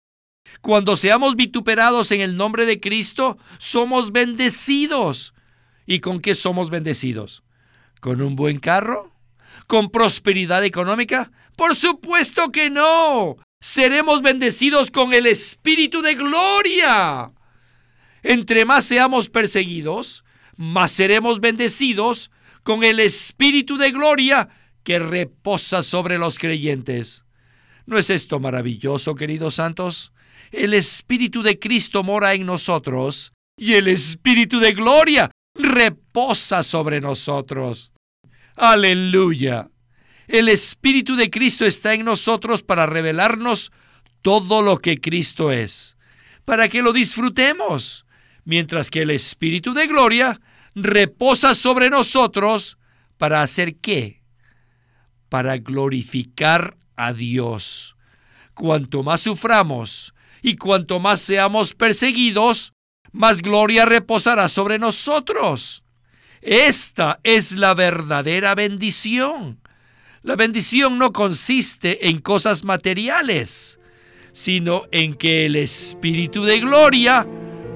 Cuando 0.60 0.96
seamos 0.96 1.36
vituperados 1.36 2.12
en 2.12 2.20
el 2.20 2.36
nombre 2.36 2.66
de 2.66 2.80
Cristo, 2.80 3.38
somos 3.58 4.12
bendecidos. 4.12 5.34
¿Y 5.86 6.00
con 6.00 6.20
qué 6.20 6.34
somos 6.34 6.70
bendecidos? 6.70 7.42
¿Con 8.00 8.22
un 8.22 8.36
buen 8.36 8.58
carro? 8.58 9.12
¿Con 9.66 9.90
prosperidad 9.90 10.64
económica? 10.64 11.30
Por 11.56 11.74
supuesto 11.74 12.50
que 12.50 12.70
no. 12.70 13.36
Seremos 13.60 14.22
bendecidos 14.22 14.90
con 14.90 15.14
el 15.14 15.26
Espíritu 15.26 16.02
de 16.02 16.14
gloria. 16.14 17.32
Entre 18.22 18.64
más 18.64 18.84
seamos 18.84 19.28
perseguidos, 19.28 20.24
más 20.56 20.92
seremos 20.92 21.40
bendecidos 21.40 22.30
con 22.62 22.84
el 22.84 23.00
Espíritu 23.00 23.76
de 23.76 23.90
gloria 23.90 24.48
que 24.84 24.98
reposa 24.98 25.82
sobre 25.82 26.18
los 26.18 26.38
creyentes. 26.38 27.24
¿No 27.86 27.98
es 27.98 28.10
esto 28.10 28.40
maravilloso, 28.40 29.14
queridos 29.14 29.54
santos? 29.54 30.12
El 30.50 30.74
Espíritu 30.74 31.42
de 31.42 31.58
Cristo 31.58 32.02
mora 32.02 32.34
en 32.34 32.46
nosotros 32.46 33.32
y 33.56 33.74
el 33.74 33.88
Espíritu 33.88 34.58
de 34.60 34.72
gloria 34.72 35.30
reposa 35.54 36.62
sobre 36.62 37.00
nosotros. 37.00 37.92
Aleluya. 38.56 39.70
El 40.28 40.48
Espíritu 40.48 41.16
de 41.16 41.30
Cristo 41.30 41.66
está 41.66 41.94
en 41.94 42.04
nosotros 42.04 42.62
para 42.62 42.86
revelarnos 42.86 43.72
todo 44.22 44.62
lo 44.62 44.78
que 44.78 45.00
Cristo 45.00 45.50
es, 45.50 45.96
para 46.44 46.68
que 46.68 46.82
lo 46.82 46.92
disfrutemos, 46.92 48.06
mientras 48.44 48.90
que 48.90 49.02
el 49.02 49.10
Espíritu 49.10 49.72
de 49.72 49.86
gloria 49.86 50.40
reposa 50.74 51.54
sobre 51.54 51.90
nosotros 51.90 52.78
para 53.18 53.42
hacer 53.42 53.76
qué? 53.76 54.22
Para 55.28 55.58
glorificar 55.58 56.76
a 56.96 57.12
Dios. 57.12 57.96
Cuanto 58.54 59.02
más 59.02 59.22
suframos 59.22 60.14
y 60.42 60.56
cuanto 60.56 60.98
más 60.98 61.20
seamos 61.20 61.74
perseguidos, 61.74 62.74
más 63.12 63.42
gloria 63.42 63.84
reposará 63.84 64.48
sobre 64.48 64.78
nosotros. 64.78 65.84
Esta 66.40 67.20
es 67.22 67.56
la 67.56 67.74
verdadera 67.74 68.54
bendición. 68.54 69.60
La 70.22 70.36
bendición 70.36 70.98
no 70.98 71.12
consiste 71.12 72.08
en 72.08 72.20
cosas 72.20 72.64
materiales, 72.64 73.78
sino 74.32 74.84
en 74.90 75.14
que 75.14 75.46
el 75.46 75.56
Espíritu 75.56 76.44
de 76.44 76.60
gloria 76.60 77.26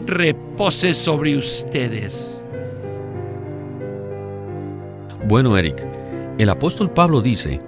repose 0.06 0.94
sobre 0.94 1.36
ustedes. 1.36 2.44
Bueno, 5.28 5.58
Eric, 5.58 5.84
el 6.38 6.48
apóstol 6.48 6.92
Pablo 6.92 7.20
dice 7.20 7.60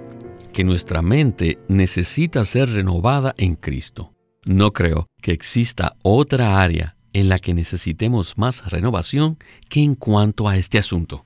que 0.53 0.63
nuestra 0.63 1.01
mente 1.01 1.59
necesita 1.67 2.45
ser 2.45 2.69
renovada 2.69 3.35
en 3.37 3.55
Cristo. 3.55 4.13
No 4.45 4.71
creo 4.71 5.07
que 5.21 5.31
exista 5.31 5.97
otra 6.01 6.61
área 6.61 6.95
en 7.11 7.27
la 7.27 7.39
que 7.39 7.53
necesitemos 7.53 8.37
más 8.37 8.71
renovación 8.71 9.37
que 9.67 9.81
en 9.81 9.95
cuanto 9.95 10.47
a 10.47 10.57
este 10.57 10.77
asunto. 10.77 11.25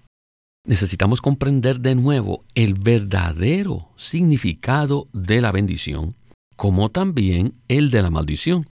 Necesitamos 0.66 1.22
comprender 1.22 1.82
de 1.82 1.94
nuevo 1.94 2.46
el 2.56 2.74
verdadero 2.74 3.90
significado 3.98 5.08
de 5.12 5.42
la 5.42 5.52
bendición, 5.52 6.16
como 6.56 6.90
también 6.90 7.54
el 7.68 7.92
de 7.92 8.02
la 8.02 8.10
maldición. 8.10 8.66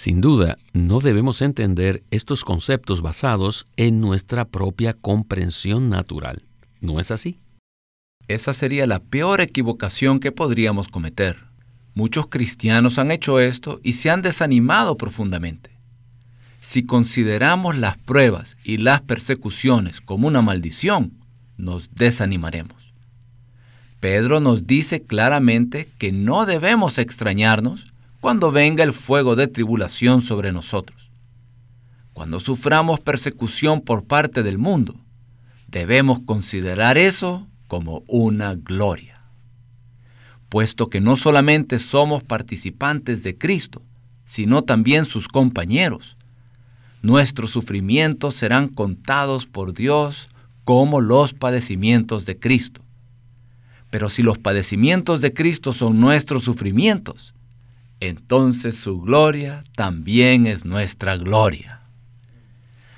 Sin 0.00 0.22
duda, 0.22 0.56
no 0.72 1.00
debemos 1.00 1.42
entender 1.42 2.02
estos 2.10 2.42
conceptos 2.42 3.02
basados 3.02 3.66
en 3.76 4.00
nuestra 4.00 4.46
propia 4.46 4.94
comprensión 4.94 5.90
natural. 5.90 6.42
¿No 6.80 7.00
es 7.00 7.10
así? 7.10 7.38
Esa 8.26 8.54
sería 8.54 8.86
la 8.86 9.00
peor 9.00 9.42
equivocación 9.42 10.18
que 10.18 10.32
podríamos 10.32 10.88
cometer. 10.88 11.36
Muchos 11.92 12.28
cristianos 12.28 12.98
han 12.98 13.10
hecho 13.10 13.40
esto 13.40 13.78
y 13.82 13.92
se 13.92 14.08
han 14.08 14.22
desanimado 14.22 14.96
profundamente. 14.96 15.68
Si 16.62 16.84
consideramos 16.84 17.76
las 17.76 17.98
pruebas 17.98 18.56
y 18.64 18.78
las 18.78 19.02
persecuciones 19.02 20.00
como 20.00 20.28
una 20.28 20.40
maldición, 20.40 21.12
nos 21.58 21.94
desanimaremos. 21.94 22.94
Pedro 24.00 24.40
nos 24.40 24.66
dice 24.66 25.02
claramente 25.02 25.90
que 25.98 26.10
no 26.10 26.46
debemos 26.46 26.96
extrañarnos 26.96 27.90
cuando 28.20 28.52
venga 28.52 28.84
el 28.84 28.92
fuego 28.92 29.34
de 29.34 29.48
tribulación 29.48 30.20
sobre 30.20 30.52
nosotros. 30.52 31.10
Cuando 32.12 32.38
suframos 32.38 33.00
persecución 33.00 33.80
por 33.80 34.04
parte 34.04 34.42
del 34.42 34.58
mundo, 34.58 34.94
debemos 35.68 36.20
considerar 36.20 36.98
eso 36.98 37.46
como 37.66 38.02
una 38.06 38.54
gloria. 38.54 39.22
Puesto 40.50 40.90
que 40.90 41.00
no 41.00 41.16
solamente 41.16 41.78
somos 41.78 42.22
participantes 42.22 43.22
de 43.22 43.38
Cristo, 43.38 43.82
sino 44.24 44.62
también 44.62 45.06
sus 45.06 45.28
compañeros, 45.28 46.16
nuestros 47.02 47.50
sufrimientos 47.50 48.34
serán 48.34 48.68
contados 48.68 49.46
por 49.46 49.72
Dios 49.72 50.28
como 50.64 51.00
los 51.00 51.32
padecimientos 51.32 52.26
de 52.26 52.38
Cristo. 52.38 52.82
Pero 53.90 54.08
si 54.08 54.22
los 54.22 54.38
padecimientos 54.38 55.20
de 55.22 55.32
Cristo 55.32 55.72
son 55.72 55.98
nuestros 55.98 56.44
sufrimientos, 56.44 57.32
entonces 58.00 58.76
su 58.76 59.00
gloria 59.00 59.64
también 59.76 60.46
es 60.46 60.64
nuestra 60.64 61.16
gloria. 61.16 61.82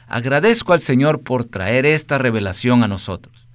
Agradezco 0.07 0.73
al 0.73 0.81
Señor 0.81 1.23
por 1.23 1.45
traer 1.45 1.87
esta 1.87 2.19
revelación 2.19 2.83
a 2.83 2.89
nosotros. 2.89 3.49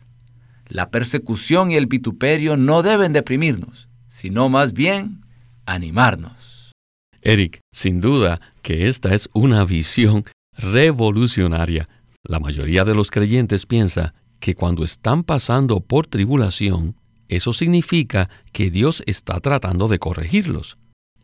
La 0.68 0.90
persecución 0.90 1.72
y 1.72 1.76
el 1.76 1.86
vituperio 1.86 2.58
no 2.58 2.84
deben 2.84 3.14
deprimirnos, 3.14 3.88
sino 4.10 4.50
más 4.50 4.74
bien 4.74 5.22
animarnos. 5.66 6.72
Eric, 7.22 7.60
sin 7.72 8.02
duda 8.02 8.42
que 8.62 8.88
esta 8.88 9.14
es 9.14 9.30
una 9.34 9.64
visión 9.66 10.26
revolucionaria. 10.54 11.88
La 12.24 12.40
mayoría 12.40 12.84
de 12.84 12.96
los 12.96 13.12
creyentes 13.12 13.66
piensa 13.66 14.14
que 14.40 14.56
cuando 14.56 14.84
están 14.84 15.24
pasando 15.24 15.80
por 15.80 16.08
tribulación, 16.08 16.96
eso 17.30 17.54
significa 17.54 18.30
que 18.52 18.70
Dios 18.70 19.04
está 19.06 19.40
tratando 19.40 19.88
de 19.88 20.00
corregirlos. 20.00 20.78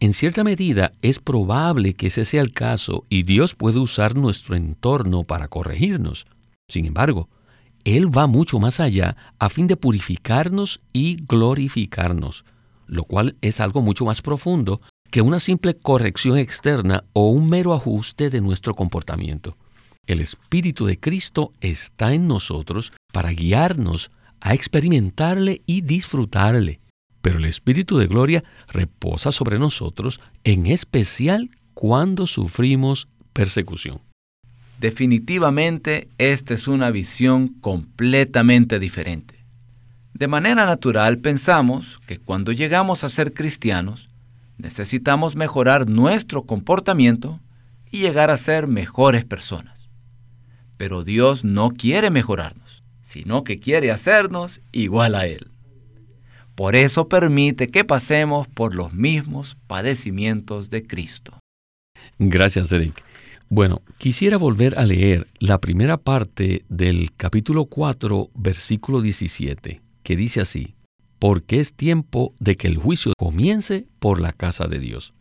En 0.03 0.11
cierta 0.11 0.43
medida 0.43 0.91
es 1.01 1.19
probable 1.19 1.93
que 1.93 2.07
ese 2.07 2.25
sea 2.25 2.41
el 2.41 2.51
caso 2.51 3.05
y 3.07 3.23
Dios 3.23 3.55
puede 3.55 3.79
usar 3.79 4.17
nuestro 4.17 4.57
entorno 4.57 5.23
para 5.23 5.47
corregirnos. 5.47 6.25
Sin 6.67 6.85
embargo, 6.85 7.29
Él 7.85 8.09
va 8.13 8.27
mucho 8.27 8.59
más 8.59 8.81
allá 8.81 9.15
a 9.39 9.47
fin 9.47 9.65
de 9.65 9.77
purificarnos 9.77 10.81
y 10.91 11.23
glorificarnos, 11.25 12.43
lo 12.85 13.05
cual 13.05 13.37
es 13.39 13.61
algo 13.61 13.81
mucho 13.81 14.03
más 14.03 14.21
profundo 14.21 14.81
que 15.09 15.21
una 15.21 15.39
simple 15.39 15.73
corrección 15.73 16.37
externa 16.37 17.05
o 17.13 17.29
un 17.29 17.47
mero 17.47 17.71
ajuste 17.71 18.29
de 18.29 18.41
nuestro 18.41 18.75
comportamiento. 18.75 19.55
El 20.05 20.19
Espíritu 20.19 20.85
de 20.85 20.99
Cristo 20.99 21.53
está 21.61 22.13
en 22.13 22.27
nosotros 22.27 22.91
para 23.13 23.31
guiarnos 23.31 24.11
a 24.41 24.53
experimentarle 24.53 25.61
y 25.65 25.79
disfrutarle. 25.79 26.81
Pero 27.23 27.37
el 27.37 27.45
Espíritu 27.45 27.97
de 27.97 28.07
Gloria 28.07 28.43
reposa 28.67 29.31
sobre 29.31 29.57
nosotros, 29.57 30.19
en 30.43 30.65
especial 30.65 31.49
cuando 31.73 32.27
sufrimos 32.27 33.07
persecución. 33.31 34.01
Definitivamente 34.81 36.09
esta 36.17 36.53
es 36.53 36.67
una 36.67 36.91
visión 36.91 37.47
completamente 37.47 38.77
diferente. 38.77 39.35
De 40.13 40.27
manera 40.27 40.65
natural 40.65 41.19
pensamos 41.19 42.01
que 42.05 42.19
cuando 42.19 42.51
llegamos 42.51 43.05
a 43.05 43.09
ser 43.09 43.33
cristianos, 43.33 44.09
necesitamos 44.57 45.37
mejorar 45.37 45.87
nuestro 45.87 46.43
comportamiento 46.43 47.39
y 47.89 47.99
llegar 47.99 48.31
a 48.31 48.37
ser 48.37 48.67
mejores 48.67 49.23
personas. 49.23 49.87
Pero 50.75 51.05
Dios 51.05 51.45
no 51.45 51.69
quiere 51.69 52.09
mejorarnos, 52.09 52.83
sino 53.01 53.45
que 53.45 53.61
quiere 53.61 53.91
hacernos 53.91 54.59
igual 54.73 55.15
a 55.15 55.25
Él. 55.25 55.52
Por 56.55 56.75
eso 56.75 57.07
permite 57.07 57.69
que 57.69 57.83
pasemos 57.83 58.47
por 58.47 58.75
los 58.75 58.93
mismos 58.93 59.57
padecimientos 59.67 60.69
de 60.69 60.85
Cristo. 60.85 61.39
Gracias, 62.19 62.71
Eric. 62.71 63.03
Bueno, 63.49 63.81
quisiera 63.97 64.37
volver 64.37 64.77
a 64.77 64.85
leer 64.85 65.27
la 65.39 65.59
primera 65.59 65.97
parte 65.97 66.63
del 66.69 67.11
capítulo 67.15 67.65
4, 67.65 68.29
versículo 68.35 69.01
17, 69.01 69.81
que 70.01 70.15
dice 70.15 70.41
así, 70.41 70.75
porque 71.19 71.59
es 71.59 71.73
tiempo 71.73 72.33
de 72.39 72.55
que 72.55 72.67
el 72.67 72.77
juicio 72.77 73.13
comience 73.17 73.87
por 73.99 74.19
la 74.19 74.31
casa 74.31 74.67
de 74.67 74.79
Dios. 74.79 75.13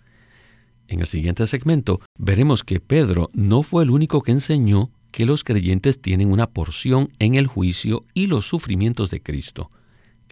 En 0.88 1.00
el 1.00 1.06
siguiente 1.06 1.46
segmento 1.46 2.00
veremos 2.18 2.64
que 2.64 2.80
Pedro 2.80 3.30
no 3.32 3.62
fue 3.62 3.84
el 3.84 3.90
único 3.90 4.22
que 4.22 4.32
enseñó 4.32 4.90
que 5.10 5.26
los 5.26 5.44
creyentes 5.44 6.00
tienen 6.00 6.30
una 6.30 6.50
porción 6.50 7.08
en 7.18 7.34
el 7.34 7.46
juicio 7.46 8.04
y 8.14 8.26
los 8.26 8.46
sufrimientos 8.46 9.10
de 9.10 9.22
Cristo. 9.22 9.70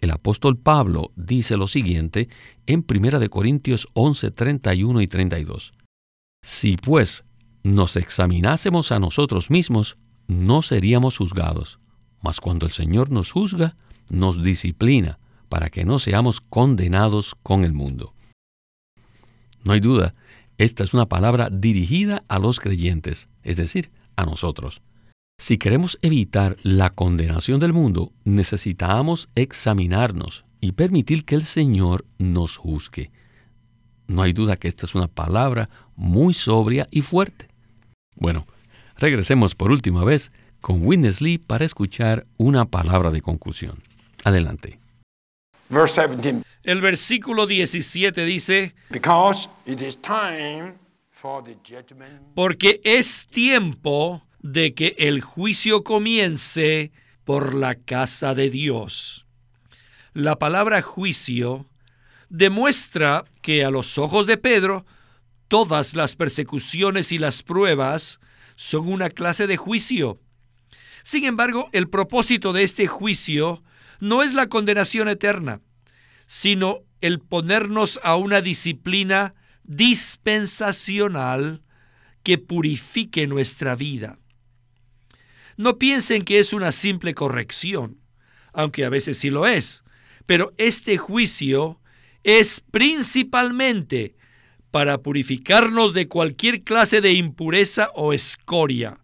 El 0.01 0.09
apóstol 0.09 0.57
Pablo 0.57 1.11
dice 1.15 1.57
lo 1.57 1.67
siguiente 1.67 2.27
en 2.65 2.83
1 2.89 3.29
Corintios 3.29 3.87
11, 3.93 4.31
31 4.31 5.01
y 5.01 5.07
32. 5.07 5.73
Si 6.41 6.75
pues 6.75 7.23
nos 7.63 7.95
examinásemos 7.95 8.91
a 8.91 8.99
nosotros 8.99 9.51
mismos, 9.51 9.97
no 10.27 10.63
seríamos 10.63 11.17
juzgados, 11.17 11.79
mas 12.19 12.41
cuando 12.41 12.65
el 12.65 12.71
Señor 12.71 13.11
nos 13.11 13.31
juzga, 13.31 13.77
nos 14.09 14.43
disciplina 14.43 15.19
para 15.49 15.69
que 15.69 15.85
no 15.85 15.99
seamos 15.99 16.41
condenados 16.41 17.35
con 17.43 17.63
el 17.63 17.73
mundo. 17.73 18.15
No 19.63 19.73
hay 19.73 19.81
duda, 19.81 20.15
esta 20.57 20.83
es 20.83 20.95
una 20.95 21.07
palabra 21.07 21.49
dirigida 21.51 22.23
a 22.27 22.39
los 22.39 22.59
creyentes, 22.59 23.29
es 23.43 23.57
decir, 23.57 23.91
a 24.15 24.25
nosotros. 24.25 24.81
Si 25.41 25.57
queremos 25.57 25.97
evitar 26.03 26.55
la 26.61 26.91
condenación 26.91 27.59
del 27.59 27.73
mundo, 27.73 28.13
necesitamos 28.25 29.27
examinarnos 29.33 30.45
y 30.59 30.73
permitir 30.73 31.25
que 31.25 31.33
el 31.33 31.45
Señor 31.45 32.05
nos 32.19 32.57
juzgue. 32.57 33.09
No 34.05 34.21
hay 34.21 34.33
duda 34.33 34.57
que 34.57 34.67
esta 34.67 34.85
es 34.85 34.93
una 34.93 35.07
palabra 35.07 35.67
muy 35.95 36.35
sobria 36.35 36.87
y 36.91 37.01
fuerte. 37.01 37.47
Bueno, 38.15 38.45
regresemos 38.97 39.55
por 39.55 39.71
última 39.71 40.03
vez 40.03 40.31
con 40.61 40.85
Witness 40.85 41.21
Lee 41.21 41.39
para 41.39 41.65
escuchar 41.65 42.27
una 42.37 42.65
palabra 42.65 43.09
de 43.09 43.23
conclusión. 43.23 43.81
Adelante. 44.23 44.77
El 46.61 46.81
versículo 46.81 47.47
17 47.47 48.25
dice, 48.25 48.75
porque 52.35 52.81
es 52.83 53.27
tiempo 53.31 54.21
de 54.41 54.73
que 54.73 54.95
el 54.97 55.21
juicio 55.21 55.83
comience 55.83 56.91
por 57.23 57.53
la 57.53 57.75
casa 57.75 58.33
de 58.33 58.49
Dios. 58.49 59.25
La 60.13 60.39
palabra 60.39 60.81
juicio 60.81 61.69
demuestra 62.29 63.25
que 63.41 63.63
a 63.63 63.71
los 63.71 63.97
ojos 63.97 64.25
de 64.25 64.37
Pedro 64.37 64.85
todas 65.47 65.95
las 65.95 66.15
persecuciones 66.15 67.11
y 67.11 67.17
las 67.17 67.43
pruebas 67.43 68.19
son 68.55 68.87
una 68.87 69.09
clase 69.09 69.47
de 69.47 69.57
juicio. 69.57 70.19
Sin 71.03 71.25
embargo, 71.25 71.69
el 71.71 71.89
propósito 71.89 72.53
de 72.53 72.63
este 72.63 72.87
juicio 72.87 73.63
no 73.99 74.23
es 74.23 74.33
la 74.33 74.47
condenación 74.47 75.07
eterna, 75.07 75.61
sino 76.25 76.79
el 77.01 77.19
ponernos 77.19 77.99
a 78.03 78.15
una 78.15 78.41
disciplina 78.41 79.33
dispensacional 79.63 81.63
que 82.23 82.37
purifique 82.37 83.27
nuestra 83.27 83.75
vida. 83.75 84.19
No 85.61 85.77
piensen 85.77 86.23
que 86.23 86.39
es 86.39 86.53
una 86.53 86.71
simple 86.71 87.13
corrección, 87.13 87.99
aunque 88.51 88.83
a 88.83 88.89
veces 88.89 89.19
sí 89.19 89.29
lo 89.29 89.45
es, 89.45 89.83
pero 90.25 90.53
este 90.57 90.97
juicio 90.97 91.79
es 92.23 92.63
principalmente 92.71 94.15
para 94.71 95.03
purificarnos 95.03 95.93
de 95.93 96.07
cualquier 96.07 96.63
clase 96.63 96.99
de 96.99 97.13
impureza 97.13 97.91
o 97.93 98.11
escoria. 98.11 99.01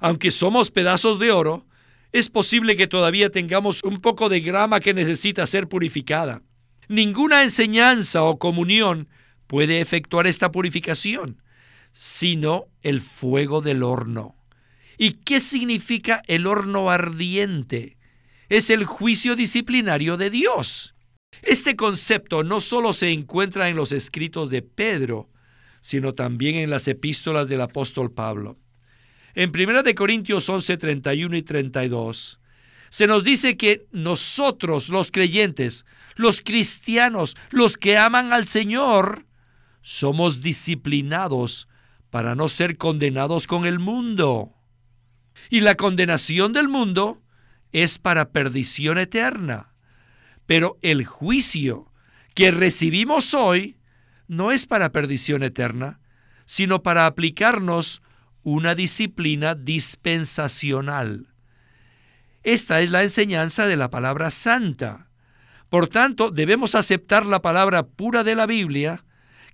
Aunque 0.00 0.32
somos 0.32 0.72
pedazos 0.72 1.20
de 1.20 1.30
oro, 1.30 1.64
es 2.10 2.28
posible 2.28 2.74
que 2.74 2.88
todavía 2.88 3.30
tengamos 3.30 3.80
un 3.84 4.00
poco 4.00 4.28
de 4.28 4.40
grama 4.40 4.80
que 4.80 4.94
necesita 4.94 5.46
ser 5.46 5.68
purificada. 5.68 6.42
Ninguna 6.88 7.44
enseñanza 7.44 8.24
o 8.24 8.40
comunión 8.40 9.08
puede 9.46 9.80
efectuar 9.80 10.26
esta 10.26 10.50
purificación, 10.50 11.40
sino 11.92 12.64
el 12.82 13.00
fuego 13.00 13.60
del 13.60 13.84
horno. 13.84 14.34
¿Y 14.98 15.12
qué 15.12 15.40
significa 15.40 16.22
el 16.26 16.46
horno 16.46 16.90
ardiente? 16.90 17.96
Es 18.48 18.70
el 18.70 18.84
juicio 18.84 19.36
disciplinario 19.36 20.16
de 20.16 20.30
Dios. 20.30 20.94
Este 21.42 21.76
concepto 21.76 22.44
no 22.44 22.60
solo 22.60 22.92
se 22.92 23.10
encuentra 23.10 23.68
en 23.68 23.76
los 23.76 23.92
escritos 23.92 24.50
de 24.50 24.62
Pedro, 24.62 25.28
sino 25.80 26.14
también 26.14 26.56
en 26.56 26.70
las 26.70 26.88
epístolas 26.88 27.48
del 27.48 27.60
apóstol 27.60 28.12
Pablo. 28.12 28.58
En 29.34 29.50
1 29.50 29.82
Corintios 29.96 30.48
11, 30.48 30.76
31 30.76 31.36
y 31.36 31.42
32, 31.42 32.40
se 32.88 33.06
nos 33.08 33.24
dice 33.24 33.56
que 33.56 33.86
nosotros, 33.90 34.88
los 34.88 35.10
creyentes, 35.10 35.84
los 36.14 36.40
cristianos, 36.40 37.36
los 37.50 37.76
que 37.76 37.98
aman 37.98 38.32
al 38.32 38.46
Señor, 38.46 39.26
somos 39.82 40.40
disciplinados 40.40 41.68
para 42.10 42.36
no 42.36 42.48
ser 42.48 42.76
condenados 42.76 43.48
con 43.48 43.66
el 43.66 43.80
mundo. 43.80 44.53
Y 45.54 45.60
la 45.60 45.76
condenación 45.76 46.52
del 46.52 46.66
mundo 46.66 47.22
es 47.70 48.00
para 48.00 48.30
perdición 48.30 48.98
eterna. 48.98 49.72
Pero 50.46 50.78
el 50.82 51.06
juicio 51.06 51.92
que 52.34 52.50
recibimos 52.50 53.34
hoy 53.34 53.76
no 54.26 54.50
es 54.50 54.66
para 54.66 54.90
perdición 54.90 55.44
eterna, 55.44 56.00
sino 56.44 56.82
para 56.82 57.06
aplicarnos 57.06 58.02
una 58.42 58.74
disciplina 58.74 59.54
dispensacional. 59.54 61.28
Esta 62.42 62.80
es 62.80 62.90
la 62.90 63.04
enseñanza 63.04 63.68
de 63.68 63.76
la 63.76 63.90
palabra 63.90 64.32
santa. 64.32 65.08
Por 65.68 65.86
tanto, 65.86 66.32
debemos 66.32 66.74
aceptar 66.74 67.26
la 67.26 67.42
palabra 67.42 67.86
pura 67.86 68.24
de 68.24 68.34
la 68.34 68.46
Biblia, 68.46 69.04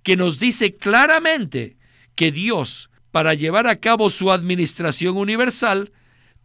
que 0.01 0.17
nos 0.17 0.39
dice 0.39 0.75
claramente 0.77 1.77
que 2.15 2.31
Dios 2.31 2.90
para 3.11 3.33
llevar 3.33 3.67
a 3.67 3.75
cabo 3.75 4.09
su 4.09 4.31
administración 4.31 5.17
universal, 5.17 5.91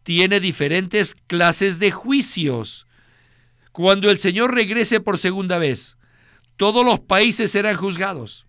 tiene 0.02 0.40
diferentes 0.40 1.14
clases 1.26 1.78
de 1.78 1.90
juicios. 1.90 2.86
Cuando 3.72 4.10
el 4.10 4.18
Señor 4.18 4.54
regrese 4.54 5.00
por 5.00 5.18
segunda 5.18 5.58
vez, 5.58 5.96
todos 6.56 6.84
los 6.84 7.00
países 7.00 7.50
serán 7.50 7.76
juzgados. 7.76 8.46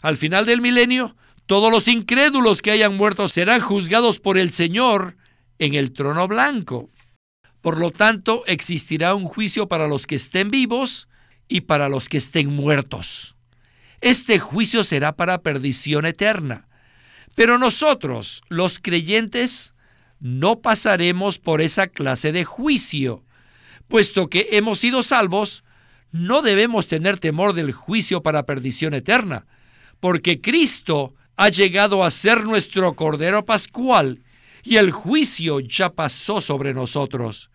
Al 0.00 0.16
final 0.16 0.46
del 0.46 0.60
milenio, 0.60 1.16
todos 1.46 1.70
los 1.70 1.88
incrédulos 1.88 2.62
que 2.62 2.70
hayan 2.70 2.96
muerto 2.96 3.28
serán 3.28 3.60
juzgados 3.60 4.20
por 4.20 4.38
el 4.38 4.52
Señor 4.52 5.16
en 5.58 5.74
el 5.74 5.92
trono 5.92 6.26
blanco. 6.26 6.90
Por 7.60 7.78
lo 7.78 7.92
tanto, 7.92 8.42
existirá 8.46 9.14
un 9.14 9.24
juicio 9.24 9.68
para 9.68 9.86
los 9.86 10.06
que 10.06 10.16
estén 10.16 10.50
vivos 10.50 11.08
y 11.48 11.62
para 11.62 11.88
los 11.88 12.08
que 12.08 12.18
estén 12.18 12.48
muertos. 12.48 13.36
Este 14.00 14.40
juicio 14.40 14.82
será 14.82 15.14
para 15.14 15.42
perdición 15.42 16.06
eterna. 16.06 16.66
Pero 17.34 17.58
nosotros, 17.58 18.42
los 18.48 18.78
creyentes, 18.78 19.74
no 20.20 20.60
pasaremos 20.60 21.38
por 21.38 21.60
esa 21.60 21.88
clase 21.88 22.32
de 22.32 22.44
juicio. 22.44 23.24
Puesto 23.88 24.28
que 24.28 24.48
hemos 24.52 24.78
sido 24.78 25.02
salvos, 25.02 25.64
no 26.12 26.42
debemos 26.42 26.86
tener 26.86 27.18
temor 27.18 27.54
del 27.54 27.72
juicio 27.72 28.22
para 28.22 28.44
perdición 28.44 28.94
eterna, 28.94 29.46
porque 29.98 30.40
Cristo 30.40 31.14
ha 31.36 31.48
llegado 31.48 32.04
a 32.04 32.10
ser 32.10 32.44
nuestro 32.44 32.94
Cordero 32.94 33.44
Pascual 33.44 34.22
y 34.62 34.76
el 34.76 34.92
juicio 34.92 35.60
ya 35.60 35.90
pasó 35.90 36.40
sobre 36.40 36.74
nosotros. 36.74 37.50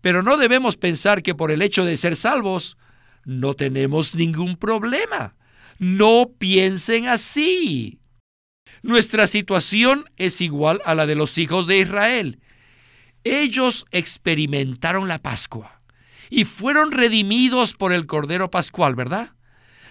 Pero 0.00 0.22
no 0.22 0.36
debemos 0.36 0.76
pensar 0.76 1.22
que 1.22 1.34
por 1.34 1.50
el 1.50 1.62
hecho 1.62 1.84
de 1.84 1.96
ser 1.96 2.16
salvos 2.16 2.76
no 3.24 3.54
tenemos 3.54 4.14
ningún 4.14 4.56
problema. 4.56 5.36
No 5.78 6.30
piensen 6.38 7.08
así. 7.08 8.01
Nuestra 8.82 9.28
situación 9.28 10.10
es 10.16 10.40
igual 10.40 10.80
a 10.84 10.94
la 10.94 11.06
de 11.06 11.14
los 11.14 11.38
hijos 11.38 11.66
de 11.66 11.78
Israel. 11.78 12.40
Ellos 13.24 13.86
experimentaron 13.92 15.06
la 15.06 15.18
Pascua 15.18 15.80
y 16.30 16.44
fueron 16.44 16.90
redimidos 16.90 17.74
por 17.74 17.92
el 17.92 18.06
Cordero 18.06 18.50
Pascual, 18.50 18.96
¿verdad? 18.96 19.30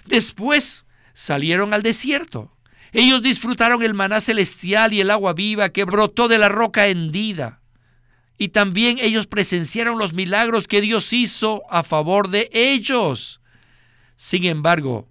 Después 0.06 0.86
salieron 1.14 1.74
al 1.74 1.84
desierto. 1.84 2.52
Ellos 2.92 3.22
disfrutaron 3.22 3.84
el 3.84 3.94
maná 3.94 4.20
celestial 4.20 4.92
y 4.92 5.00
el 5.00 5.12
agua 5.12 5.34
viva 5.34 5.70
que 5.70 5.86
brotó 5.86 6.28
de 6.28 6.38
la 6.38 6.50
roca 6.50 6.88
hendida. 6.88 7.62
Y 8.38 8.50
también 8.50 8.98
ellos 9.00 9.28
presenciaron 9.28 9.98
los 9.98 10.14
milagros 10.14 10.68
que 10.68 10.82
Dios 10.82 11.14
hizo 11.14 11.62
a 11.70 11.84
favor 11.84 12.30
de 12.30 12.50
ellos. 12.52 13.40
Sin 14.18 14.44
embargo, 14.44 15.08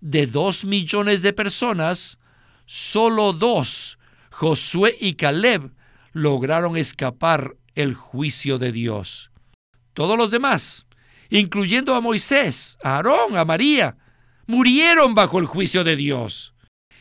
de 0.00 0.26
dos 0.26 0.64
millones 0.64 1.22
de 1.22 1.32
personas, 1.32 2.18
solo 2.66 3.32
dos, 3.32 3.98
Josué 4.30 4.96
y 5.00 5.14
Caleb, 5.14 5.72
lograron 6.12 6.76
escapar 6.76 7.56
el 7.74 7.94
juicio 7.94 8.58
de 8.58 8.72
Dios. 8.72 9.30
Todos 9.94 10.18
los 10.18 10.30
demás, 10.30 10.86
incluyendo 11.30 11.94
a 11.94 12.00
Moisés, 12.00 12.76
a 12.82 12.96
Aarón, 12.96 13.36
a 13.36 13.44
María, 13.44 13.96
murieron 14.46 15.14
bajo 15.14 15.38
el 15.38 15.46
juicio 15.46 15.84
de 15.84 15.96
Dios. 15.96 16.54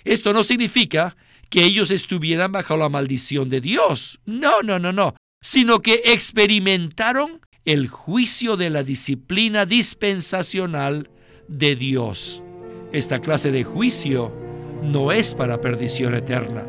Esto 0.03 0.33
no 0.33 0.43
significa 0.43 1.17
que 1.49 1.63
ellos 1.63 1.91
estuvieran 1.91 2.51
bajo 2.51 2.77
la 2.77 2.89
maldición 2.89 3.49
de 3.49 3.61
Dios. 3.61 4.19
No, 4.25 4.61
no, 4.61 4.79
no, 4.79 4.91
no. 4.91 5.15
Sino 5.41 5.81
que 5.81 6.01
experimentaron 6.05 7.39
el 7.65 7.87
juicio 7.87 8.57
de 8.57 8.69
la 8.69 8.83
disciplina 8.83 9.65
dispensacional 9.65 11.09
de 11.47 11.75
Dios. 11.75 12.43
Esta 12.91 13.19
clase 13.19 13.51
de 13.51 13.63
juicio 13.63 14.44
no 14.85 15.11
es 15.11 15.33
para 15.33 15.59
perdición 15.59 16.15
eterna. 16.15 16.63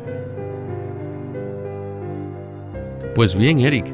Pues 3.15 3.35
bien, 3.35 3.59
Eric, 3.59 3.93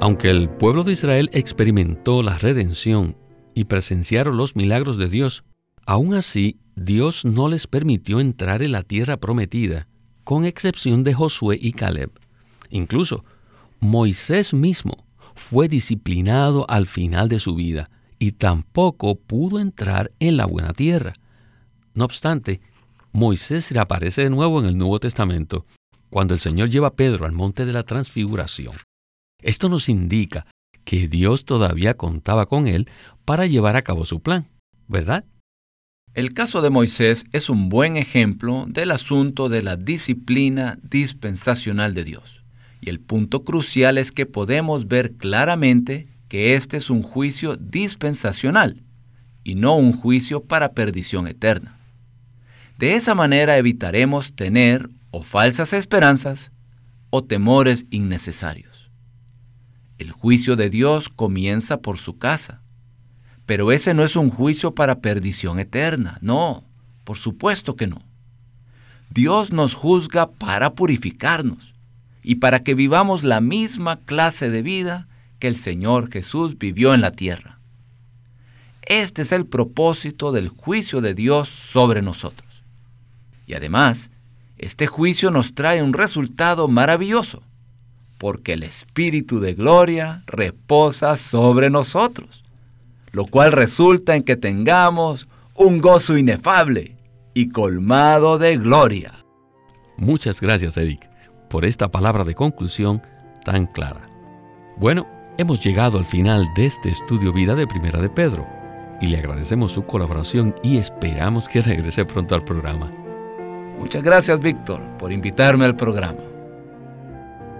aunque 0.00 0.30
el 0.30 0.48
pueblo 0.48 0.82
de 0.82 0.92
Israel 0.92 1.30
experimentó 1.32 2.22
la 2.22 2.38
redención 2.38 3.16
y 3.54 3.64
presenciaron 3.64 4.36
los 4.36 4.56
milagros 4.56 4.98
de 4.98 5.08
Dios, 5.08 5.44
aún 5.86 6.14
así 6.14 6.58
Dios 6.76 7.24
no 7.24 7.48
les 7.48 7.66
permitió 7.66 8.20
entrar 8.20 8.62
en 8.62 8.72
la 8.72 8.82
tierra 8.82 9.16
prometida, 9.16 9.86
con 10.24 10.44
excepción 10.44 11.04
de 11.04 11.14
Josué 11.14 11.58
y 11.60 11.72
Caleb. 11.72 12.10
Incluso 12.70 13.24
Moisés 13.80 14.54
mismo 14.54 15.04
fue 15.34 15.68
disciplinado 15.68 16.66
al 16.68 16.86
final 16.86 17.28
de 17.28 17.38
su 17.38 17.54
vida 17.54 17.90
y 18.18 18.32
tampoco 18.32 19.14
pudo 19.16 19.60
entrar 19.60 20.10
en 20.18 20.36
la 20.36 20.46
buena 20.46 20.72
tierra. 20.72 21.12
No 21.94 22.04
obstante, 22.04 22.60
Moisés 23.14 23.70
reaparece 23.70 24.22
de 24.22 24.30
nuevo 24.30 24.58
en 24.58 24.66
el 24.66 24.76
Nuevo 24.76 24.98
Testamento 24.98 25.66
cuando 26.10 26.34
el 26.34 26.40
Señor 26.40 26.68
lleva 26.68 26.88
a 26.88 26.94
Pedro 26.94 27.26
al 27.26 27.32
monte 27.32 27.64
de 27.64 27.72
la 27.72 27.84
transfiguración. 27.84 28.74
Esto 29.40 29.68
nos 29.68 29.88
indica 29.88 30.46
que 30.84 31.06
Dios 31.06 31.44
todavía 31.44 31.94
contaba 31.94 32.46
con 32.46 32.66
él 32.66 32.88
para 33.24 33.46
llevar 33.46 33.76
a 33.76 33.82
cabo 33.82 34.04
su 34.04 34.20
plan, 34.20 34.48
¿verdad? 34.88 35.24
El 36.12 36.34
caso 36.34 36.60
de 36.60 36.70
Moisés 36.70 37.24
es 37.30 37.48
un 37.48 37.68
buen 37.68 37.96
ejemplo 37.96 38.66
del 38.68 38.90
asunto 38.90 39.48
de 39.48 39.62
la 39.62 39.76
disciplina 39.76 40.80
dispensacional 40.82 41.94
de 41.94 42.02
Dios. 42.02 42.42
Y 42.80 42.90
el 42.90 42.98
punto 42.98 43.44
crucial 43.44 43.96
es 43.96 44.10
que 44.10 44.26
podemos 44.26 44.88
ver 44.88 45.12
claramente 45.12 46.08
que 46.26 46.56
este 46.56 46.78
es 46.78 46.90
un 46.90 47.02
juicio 47.04 47.54
dispensacional 47.54 48.82
y 49.44 49.54
no 49.54 49.76
un 49.76 49.92
juicio 49.92 50.42
para 50.42 50.72
perdición 50.72 51.28
eterna. 51.28 51.73
De 52.78 52.94
esa 52.94 53.14
manera 53.14 53.56
evitaremos 53.56 54.34
tener 54.34 54.90
o 55.10 55.22
falsas 55.22 55.72
esperanzas 55.72 56.50
o 57.10 57.22
temores 57.22 57.86
innecesarios. 57.90 58.90
El 59.98 60.10
juicio 60.10 60.56
de 60.56 60.70
Dios 60.70 61.08
comienza 61.08 61.80
por 61.80 61.98
su 61.98 62.18
casa, 62.18 62.62
pero 63.46 63.70
ese 63.70 63.94
no 63.94 64.02
es 64.02 64.16
un 64.16 64.28
juicio 64.28 64.74
para 64.74 65.00
perdición 65.00 65.60
eterna, 65.60 66.18
no, 66.20 66.64
por 67.04 67.16
supuesto 67.16 67.76
que 67.76 67.86
no. 67.86 68.02
Dios 69.10 69.52
nos 69.52 69.74
juzga 69.74 70.32
para 70.32 70.74
purificarnos 70.74 71.74
y 72.24 72.36
para 72.36 72.64
que 72.64 72.74
vivamos 72.74 73.22
la 73.22 73.40
misma 73.40 74.00
clase 74.00 74.50
de 74.50 74.62
vida 74.62 75.06
que 75.38 75.46
el 75.46 75.56
Señor 75.56 76.10
Jesús 76.10 76.58
vivió 76.58 76.94
en 76.94 77.02
la 77.02 77.12
tierra. 77.12 77.60
Este 78.82 79.22
es 79.22 79.30
el 79.30 79.46
propósito 79.46 80.32
del 80.32 80.48
juicio 80.48 81.00
de 81.00 81.14
Dios 81.14 81.48
sobre 81.48 82.02
nosotros. 82.02 82.53
Y 83.46 83.54
además, 83.54 84.10
este 84.56 84.86
juicio 84.86 85.30
nos 85.30 85.54
trae 85.54 85.82
un 85.82 85.92
resultado 85.92 86.68
maravilloso, 86.68 87.42
porque 88.18 88.54
el 88.54 88.62
Espíritu 88.62 89.40
de 89.40 89.54
gloria 89.54 90.22
reposa 90.26 91.16
sobre 91.16 91.70
nosotros, 91.70 92.44
lo 93.12 93.24
cual 93.26 93.52
resulta 93.52 94.16
en 94.16 94.22
que 94.22 94.36
tengamos 94.36 95.28
un 95.54 95.80
gozo 95.80 96.16
inefable 96.16 96.96
y 97.34 97.50
colmado 97.50 98.38
de 98.38 98.56
gloria. 98.56 99.12
Muchas 99.96 100.40
gracias, 100.40 100.76
Eric, 100.76 101.08
por 101.50 101.64
esta 101.64 101.90
palabra 101.90 102.24
de 102.24 102.34
conclusión 102.34 103.02
tan 103.44 103.66
clara. 103.66 104.06
Bueno, 104.76 105.06
hemos 105.38 105.60
llegado 105.62 105.98
al 105.98 106.04
final 106.04 106.46
de 106.56 106.66
este 106.66 106.88
estudio 106.88 107.32
vida 107.32 107.54
de 107.54 107.66
Primera 107.66 108.00
de 108.00 108.08
Pedro 108.08 108.46
y 109.00 109.06
le 109.06 109.18
agradecemos 109.18 109.72
su 109.72 109.84
colaboración 109.84 110.54
y 110.62 110.78
esperamos 110.78 111.48
que 111.48 111.60
regrese 111.60 112.04
pronto 112.04 112.34
al 112.34 112.44
programa. 112.44 113.03
Muchas 113.78 114.02
gracias, 114.02 114.40
Víctor, 114.40 114.80
por 114.98 115.12
invitarme 115.12 115.64
al 115.64 115.76
programa. 115.76 116.20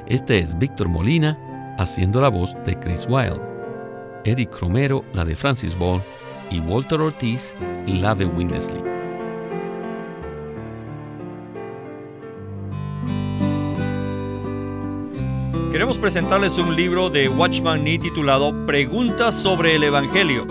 Este 0.07 0.39
es 0.39 0.57
Víctor 0.59 0.89
Molina 0.89 1.39
haciendo 1.79 2.21
la 2.21 2.29
voz 2.29 2.55
de 2.65 2.79
Chris 2.79 3.07
Wilde, 3.09 3.41
Eric 4.25 4.59
Romero 4.61 5.05
la 5.13 5.25
de 5.25 5.35
Francis 5.35 5.77
Ball 5.77 6.03
y 6.51 6.61
Walter 6.61 7.01
Ortiz 7.01 7.55
la 7.87 8.15
de 8.15 8.27
Winnesley. 8.27 8.83
Queremos 15.71 15.99
presentarles 15.99 16.57
un 16.59 16.77
libro 16.77 17.11
de 17.11 17.29
Watchman 17.29 17.83
Nee 17.83 17.99
titulado 17.99 18.65
Preguntas 18.65 19.35
sobre 19.35 19.75
el 19.75 19.83
Evangelio. 19.83 20.47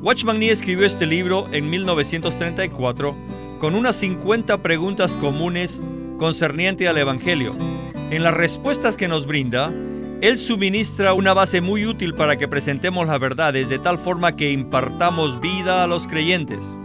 Watchman 0.00 0.38
Nee 0.38 0.50
escribió 0.50 0.86
este 0.86 1.06
libro 1.06 1.46
en 1.52 1.68
1934 1.68 3.14
con 3.64 3.74
unas 3.74 3.96
50 3.96 4.58
preguntas 4.58 5.16
comunes 5.16 5.80
concerniente 6.18 6.86
al 6.86 6.98
Evangelio. 6.98 7.54
En 8.10 8.22
las 8.22 8.34
respuestas 8.34 8.94
que 8.94 9.08
nos 9.08 9.24
brinda, 9.24 9.72
Él 10.20 10.36
suministra 10.36 11.14
una 11.14 11.32
base 11.32 11.62
muy 11.62 11.86
útil 11.86 12.12
para 12.12 12.36
que 12.36 12.46
presentemos 12.46 13.06
las 13.06 13.18
verdades 13.18 13.70
de 13.70 13.78
tal 13.78 13.96
forma 13.96 14.36
que 14.36 14.52
impartamos 14.52 15.40
vida 15.40 15.82
a 15.82 15.86
los 15.86 16.06
creyentes. 16.06 16.78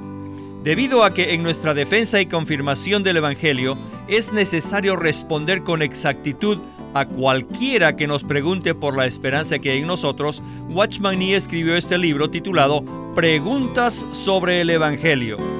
Debido 0.63 1.03
a 1.03 1.13
que 1.13 1.33
en 1.33 1.43
nuestra 1.43 1.73
defensa 1.73 2.21
y 2.21 2.27
confirmación 2.27 3.03
del 3.03 3.17
Evangelio 3.17 3.77
es 4.07 4.31
necesario 4.31 4.95
responder 4.95 5.63
con 5.63 5.81
exactitud 5.81 6.59
a 6.93 7.05
cualquiera 7.05 7.97
que 7.97 8.07
nos 8.07 8.23
pregunte 8.23 8.73
por 8.73 8.95
la 8.95 9.05
esperanza 9.05 9.59
que 9.59 9.71
hay 9.71 9.79
en 9.79 9.87
nosotros, 9.87 10.41
Watchman 10.69 11.19
Nee 11.19 11.35
escribió 11.35 11.75
este 11.75 11.97
libro 11.97 12.29
titulado 12.29 12.85
Preguntas 13.15 14.05
sobre 14.11 14.61
el 14.61 14.69
Evangelio. 14.69 15.58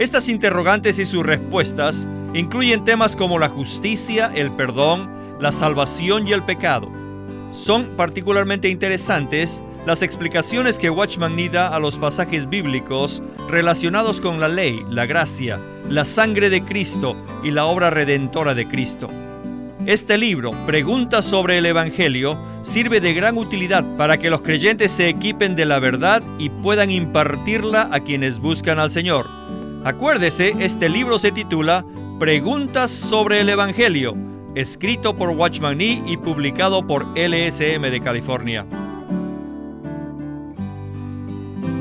Estas 0.00 0.30
interrogantes 0.30 0.98
y 0.98 1.04
sus 1.04 1.26
respuestas 1.26 2.08
incluyen 2.32 2.84
temas 2.84 3.14
como 3.14 3.38
la 3.38 3.50
justicia, 3.50 4.32
el 4.34 4.50
perdón, 4.50 5.10
la 5.38 5.52
salvación 5.52 6.26
y 6.26 6.32
el 6.32 6.42
pecado. 6.42 6.90
Son 7.50 7.96
particularmente 7.98 8.70
interesantes 8.70 9.62
las 9.84 10.00
explicaciones 10.00 10.78
que 10.78 10.88
Watchman 10.88 11.36
Nee 11.36 11.50
da 11.50 11.68
a 11.68 11.78
los 11.78 11.98
pasajes 11.98 12.48
bíblicos 12.48 13.22
relacionados 13.46 14.22
con 14.22 14.40
la 14.40 14.48
ley, 14.48 14.82
la 14.88 15.04
gracia, 15.04 15.60
la 15.90 16.06
sangre 16.06 16.48
de 16.48 16.64
Cristo 16.64 17.14
y 17.44 17.50
la 17.50 17.66
obra 17.66 17.90
redentora 17.90 18.54
de 18.54 18.66
Cristo. 18.66 19.10
Este 19.84 20.16
libro, 20.16 20.52
Preguntas 20.64 21.26
sobre 21.26 21.58
el 21.58 21.66
Evangelio, 21.66 22.40
sirve 22.62 23.02
de 23.02 23.12
gran 23.12 23.36
utilidad 23.36 23.84
para 23.98 24.16
que 24.16 24.30
los 24.30 24.40
creyentes 24.40 24.92
se 24.92 25.10
equipen 25.10 25.56
de 25.56 25.66
la 25.66 25.78
verdad 25.78 26.22
y 26.38 26.48
puedan 26.48 26.90
impartirla 26.90 27.90
a 27.92 28.00
quienes 28.00 28.38
buscan 28.38 28.78
al 28.78 28.90
Señor. 28.90 29.39
Acuérdese, 29.84 30.54
este 30.58 30.88
libro 30.88 31.18
se 31.18 31.30
titula 31.32 31.84
Preguntas 32.18 32.90
sobre 32.90 33.40
el 33.40 33.48
Evangelio, 33.48 34.14
escrito 34.54 35.16
por 35.16 35.30
Watchman 35.30 35.78
Nee 35.78 36.02
y 36.06 36.18
publicado 36.18 36.86
por 36.86 37.06
LSM 37.16 37.90
de 37.90 38.00
California. 38.02 38.66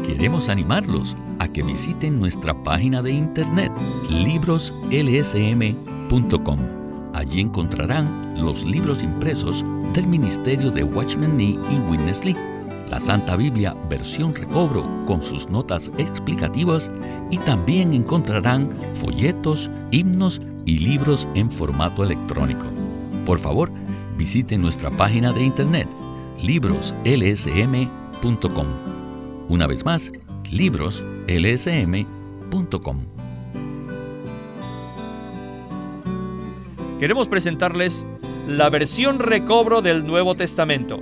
Queremos 0.06 0.50
animarlos 0.50 1.18
a 1.40 1.50
que 1.50 1.62
visiten 1.62 2.20
nuestra 2.20 2.54
página 2.64 3.02
de 3.02 3.12
internet 3.12 3.74
libroslsm.com 4.10 6.60
Allí 7.14 7.42
encontrarán 7.42 8.42
los 8.42 8.64
libros 8.64 9.04
impresos 9.04 9.66
del 9.94 10.08
Ministerio 10.08 10.72
de 10.72 10.86
Watchman 10.86 11.36
Nee 11.36 11.60
y 11.70 11.80
Witness 11.90 12.24
Lee, 12.24 12.38
la 12.90 13.00
Santa 13.00 13.36
Biblia 13.36 13.76
versión 13.90 14.34
recobro 14.36 14.86
con 15.06 15.22
sus 15.22 15.48
notas 15.50 15.92
explicativas 15.98 16.90
y 17.32 17.38
también 17.38 17.94
encontrarán 17.94 18.70
folletos, 18.96 19.70
himnos 19.92 20.42
y 20.66 20.80
libros 20.80 21.28
en 21.36 21.52
formato 21.52 22.04
electrónico. 22.04 22.66
Por 23.26 23.40
favor, 23.40 23.72
visiten 24.18 24.62
nuestra 24.62 24.90
página 24.92 25.32
de 25.34 25.44
internet 25.44 25.90
libroslsm.com. 26.42 28.68
Una 29.50 29.68
vez 29.68 29.84
más, 29.86 30.12
libroslsm.com. 30.50 33.10
queremos 37.00 37.30
presentarles 37.30 38.06
la 38.46 38.70
versión 38.70 39.20
recobro 39.20 39.82
del 39.82 40.06
Nuevo 40.06 40.36
Testamento. 40.36 41.02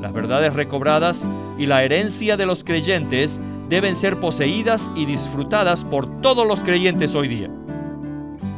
Las 0.00 0.12
verdades 0.12 0.54
recobradas 0.54 1.28
y 1.58 1.66
la 1.66 1.82
herencia 1.82 2.36
de 2.36 2.46
los 2.46 2.64
creyentes 2.64 3.40
deben 3.68 3.96
ser 3.96 4.18
poseídas 4.20 4.90
y 4.94 5.06
disfrutadas 5.06 5.84
por 5.84 6.20
todos 6.20 6.46
los 6.46 6.60
creyentes 6.60 7.14
hoy 7.14 7.28
día. 7.28 7.50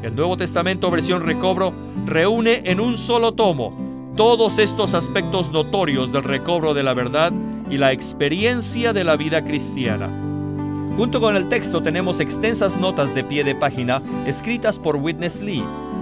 El 0.02 0.14
Nuevo 0.14 0.36
Testamento 0.36 0.90
versión 0.90 1.24
recobro 1.24 1.72
reúne 2.06 2.62
en 2.64 2.80
un 2.80 2.98
solo 2.98 3.32
tomo 3.32 3.72
todos 4.16 4.58
estos 4.58 4.94
aspectos 4.94 5.50
notorios 5.50 6.12
del 6.12 6.24
recobro 6.24 6.74
de 6.74 6.82
la 6.82 6.92
verdad 6.92 7.32
y 7.70 7.76
la 7.76 7.92
experiencia 7.92 8.92
de 8.92 9.04
la 9.04 9.16
vida 9.16 9.44
cristiana. 9.44 10.08
Junto 10.96 11.20
con 11.20 11.36
el 11.36 11.48
texto 11.48 11.80
tenemos 11.82 12.18
extensas 12.18 12.76
notas 12.76 13.14
de 13.14 13.22
pie 13.22 13.44
de 13.44 13.54
página 13.54 14.02
escritas 14.26 14.78
por 14.78 14.96
Witness 14.96 15.40
Lee, 15.40 15.62